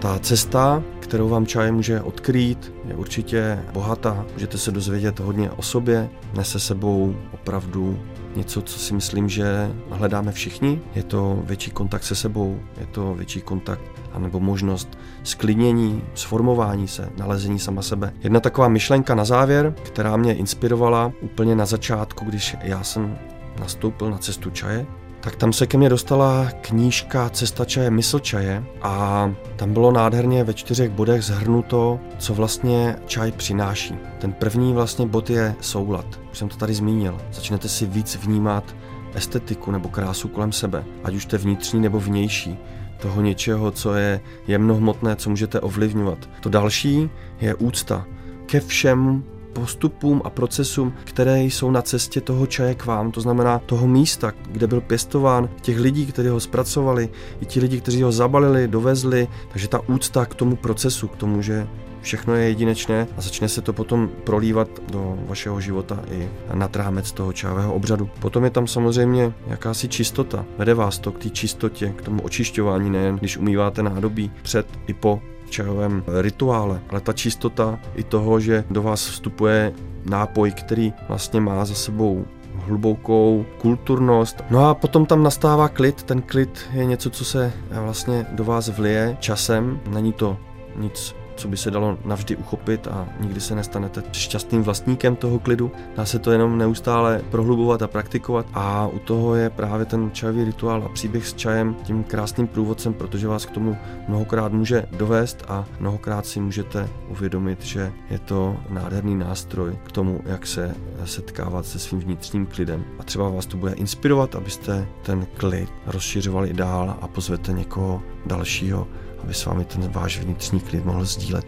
Ta 0.00 0.18
cesta, 0.18 0.82
kterou 1.00 1.28
vám 1.28 1.46
čaj 1.46 1.72
může 1.72 2.00
odkrýt, 2.00 2.72
je 2.84 2.94
určitě 2.94 3.64
bohatá. 3.72 4.26
Můžete 4.32 4.58
se 4.58 4.72
dozvědět 4.72 5.20
hodně 5.20 5.50
o 5.50 5.62
sobě, 5.62 6.10
nese 6.34 6.60
sebou 6.60 7.16
opravdu 7.32 8.00
něco, 8.36 8.62
co 8.62 8.78
si 8.78 8.94
myslím, 8.94 9.28
že 9.28 9.70
hledáme 9.90 10.32
všichni. 10.32 10.80
Je 10.94 11.02
to 11.02 11.42
větší 11.44 11.70
kontakt 11.70 12.04
se 12.04 12.14
sebou, 12.14 12.60
je 12.80 12.86
to 12.86 13.14
větší 13.14 13.40
kontakt 13.40 13.82
anebo 14.12 14.40
možnost 14.40 14.98
sklidnění, 15.22 16.02
sformování 16.14 16.88
se, 16.88 17.08
nalezení 17.16 17.58
sama 17.58 17.82
sebe. 17.82 18.12
Jedna 18.20 18.40
taková 18.40 18.68
myšlenka 18.68 19.14
na 19.14 19.24
závěr, 19.24 19.74
která 19.82 20.16
mě 20.16 20.34
inspirovala 20.34 21.12
úplně 21.20 21.56
na 21.56 21.66
začátku, 21.66 22.24
když 22.24 22.56
já 22.62 22.82
jsem 22.82 23.18
nastoupil 23.60 24.10
na 24.10 24.18
cestu 24.18 24.50
čaje, 24.50 24.86
tak 25.26 25.36
tam 25.36 25.52
se 25.52 25.66
ke 25.66 25.78
mně 25.78 25.88
dostala 25.88 26.48
knížka 26.60 27.28
Cesta 27.28 27.64
čaje, 27.64 27.90
mysl 27.90 28.18
čaje 28.18 28.64
a 28.82 29.34
tam 29.56 29.72
bylo 29.72 29.92
nádherně 29.92 30.44
ve 30.44 30.54
čtyřech 30.54 30.90
bodech 30.90 31.22
zhrnuto, 31.22 32.00
co 32.18 32.34
vlastně 32.34 32.96
čaj 33.06 33.32
přináší. 33.32 33.94
Ten 34.18 34.32
první 34.32 34.72
vlastně 34.72 35.06
bod 35.06 35.30
je 35.30 35.54
soulad, 35.60 36.06
už 36.32 36.38
jsem 36.38 36.48
to 36.48 36.56
tady 36.56 36.74
zmínil. 36.74 37.18
Začnete 37.32 37.68
si 37.68 37.86
víc 37.86 38.16
vnímat 38.16 38.76
estetiku 39.14 39.70
nebo 39.70 39.88
krásu 39.88 40.28
kolem 40.28 40.52
sebe, 40.52 40.84
ať 41.04 41.14
už 41.14 41.26
to 41.26 41.38
vnitřní 41.38 41.80
nebo 41.80 42.00
vnější 42.00 42.58
toho 43.00 43.20
něčeho, 43.20 43.70
co 43.70 43.94
je 43.94 44.20
jemnohmotné, 44.46 45.16
co 45.16 45.30
můžete 45.30 45.60
ovlivňovat. 45.60 46.18
To 46.40 46.48
další 46.48 47.10
je 47.40 47.54
úcta 47.54 48.06
ke 48.46 48.60
všem 48.60 49.24
postupům 49.60 50.22
a 50.24 50.30
procesům, 50.30 50.92
které 51.04 51.42
jsou 51.42 51.70
na 51.70 51.82
cestě 51.82 52.20
toho 52.20 52.46
čaje 52.46 52.74
k 52.74 52.86
vám, 52.86 53.10
to 53.10 53.20
znamená 53.20 53.58
toho 53.58 53.86
místa, 53.86 54.32
kde 54.50 54.66
byl 54.66 54.80
pěstován, 54.80 55.48
těch 55.60 55.80
lidí, 55.80 56.06
kteří 56.06 56.28
ho 56.28 56.40
zpracovali, 56.40 57.08
i 57.40 57.46
ti 57.46 57.60
lidi, 57.60 57.80
kteří 57.80 58.02
ho 58.02 58.12
zabalili, 58.12 58.68
dovezli, 58.68 59.28
takže 59.52 59.68
ta 59.68 59.88
úcta 59.88 60.26
k 60.26 60.34
tomu 60.34 60.56
procesu, 60.56 61.08
k 61.08 61.16
tomu, 61.16 61.42
že 61.42 61.66
všechno 62.00 62.34
je 62.34 62.48
jedinečné 62.48 63.06
a 63.16 63.20
začne 63.20 63.48
se 63.48 63.62
to 63.62 63.72
potom 63.72 64.10
prolívat 64.24 64.68
do 64.92 65.18
vašeho 65.26 65.60
života 65.60 66.00
i 66.10 66.28
nad 66.54 66.76
rámec 66.76 67.12
toho 67.12 67.32
čávého 67.32 67.74
obřadu. 67.74 68.10
Potom 68.20 68.44
je 68.44 68.50
tam 68.50 68.66
samozřejmě 68.66 69.32
jakási 69.46 69.88
čistota. 69.88 70.44
Vede 70.58 70.74
vás 70.74 70.98
to 70.98 71.12
k 71.12 71.18
té 71.18 71.30
čistotě, 71.30 71.94
k 71.96 72.02
tomu 72.02 72.22
očišťování, 72.22 72.90
nejen 72.90 73.16
když 73.16 73.36
umýváte 73.36 73.82
nádobí 73.82 74.30
před 74.42 74.66
i 74.86 74.94
po 74.94 75.20
čajovém 75.50 76.04
rituále, 76.20 76.80
ale 76.90 77.00
ta 77.00 77.12
čistota 77.12 77.78
i 77.94 78.02
toho, 78.02 78.40
že 78.40 78.64
do 78.70 78.82
vás 78.82 79.08
vstupuje 79.08 79.72
nápoj, 80.04 80.50
který 80.50 80.92
vlastně 81.08 81.40
má 81.40 81.64
za 81.64 81.74
sebou 81.74 82.24
hlubokou 82.54 83.46
kulturnost. 83.58 84.44
No 84.50 84.68
a 84.68 84.74
potom 84.74 85.06
tam 85.06 85.22
nastává 85.22 85.68
klid. 85.68 86.02
Ten 86.02 86.22
klid 86.22 86.66
je 86.72 86.84
něco, 86.84 87.10
co 87.10 87.24
se 87.24 87.52
vlastně 87.70 88.26
do 88.32 88.44
vás 88.44 88.68
vlije 88.68 89.16
časem. 89.20 89.80
Není 89.86 90.12
to 90.12 90.36
nic 90.76 91.14
co 91.36 91.48
by 91.48 91.56
se 91.56 91.70
dalo 91.70 91.98
navždy 92.04 92.36
uchopit 92.36 92.86
a 92.86 93.08
nikdy 93.20 93.40
se 93.40 93.54
nestanete 93.54 94.02
šťastným 94.12 94.62
vlastníkem 94.62 95.16
toho 95.16 95.38
klidu. 95.38 95.72
Dá 95.96 96.04
se 96.04 96.18
to 96.18 96.32
jenom 96.32 96.58
neustále 96.58 97.22
prohlubovat 97.30 97.82
a 97.82 97.88
praktikovat 97.88 98.46
a 98.54 98.86
u 98.86 98.98
toho 98.98 99.34
je 99.34 99.50
právě 99.50 99.86
ten 99.86 100.10
čajový 100.12 100.44
rituál 100.44 100.82
a 100.84 100.88
příběh 100.88 101.26
s 101.26 101.34
čajem 101.34 101.76
tím 101.82 102.04
krásným 102.04 102.46
průvodcem, 102.46 102.94
protože 102.94 103.28
vás 103.28 103.46
k 103.46 103.50
tomu 103.50 103.76
mnohokrát 104.08 104.52
může 104.52 104.86
dovést 104.90 105.44
a 105.48 105.64
mnohokrát 105.80 106.26
si 106.26 106.40
můžete 106.40 106.88
uvědomit, 107.08 107.62
že 107.62 107.92
je 108.10 108.18
to 108.18 108.56
nádherný 108.68 109.14
nástroj 109.14 109.78
k 109.84 109.92
tomu, 109.92 110.20
jak 110.24 110.46
se 110.46 110.74
setkávat 111.04 111.66
se 111.66 111.78
svým 111.78 112.00
vnitřním 112.00 112.46
klidem. 112.46 112.84
A 112.98 113.02
třeba 113.02 113.28
vás 113.28 113.46
to 113.46 113.56
bude 113.56 113.72
inspirovat, 113.72 114.34
abyste 114.34 114.88
ten 115.02 115.26
klid 115.36 115.68
rozšiřovali 115.86 116.52
dál 116.52 116.96
a 117.00 117.08
pozvete 117.08 117.52
někoho 117.52 118.02
dalšího 118.26 118.88
aby 119.22 119.34
s 119.34 119.44
vámi 119.44 119.64
ten 119.64 119.88
váš 119.88 120.18
vnitřní 120.18 120.60
klid 120.60 120.84
mohl 120.84 121.04
sdílet 121.04 121.46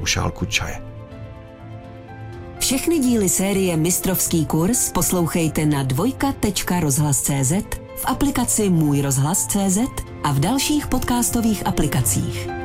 u 0.00 0.06
šálku 0.06 0.44
čaje. 0.44 0.82
Všechny 2.58 2.98
díly 2.98 3.28
série 3.28 3.76
Mistrovský 3.76 4.46
kurz 4.46 4.92
poslouchejte 4.92 5.66
na 5.66 5.82
dvojka.rozhlas.cz, 5.82 7.52
v 7.96 8.04
aplikaci 8.04 8.68
Můj 8.68 9.00
rozhlas.cz 9.00 9.78
a 10.24 10.32
v 10.32 10.40
dalších 10.40 10.86
podcastových 10.86 11.66
aplikacích. 11.66 12.59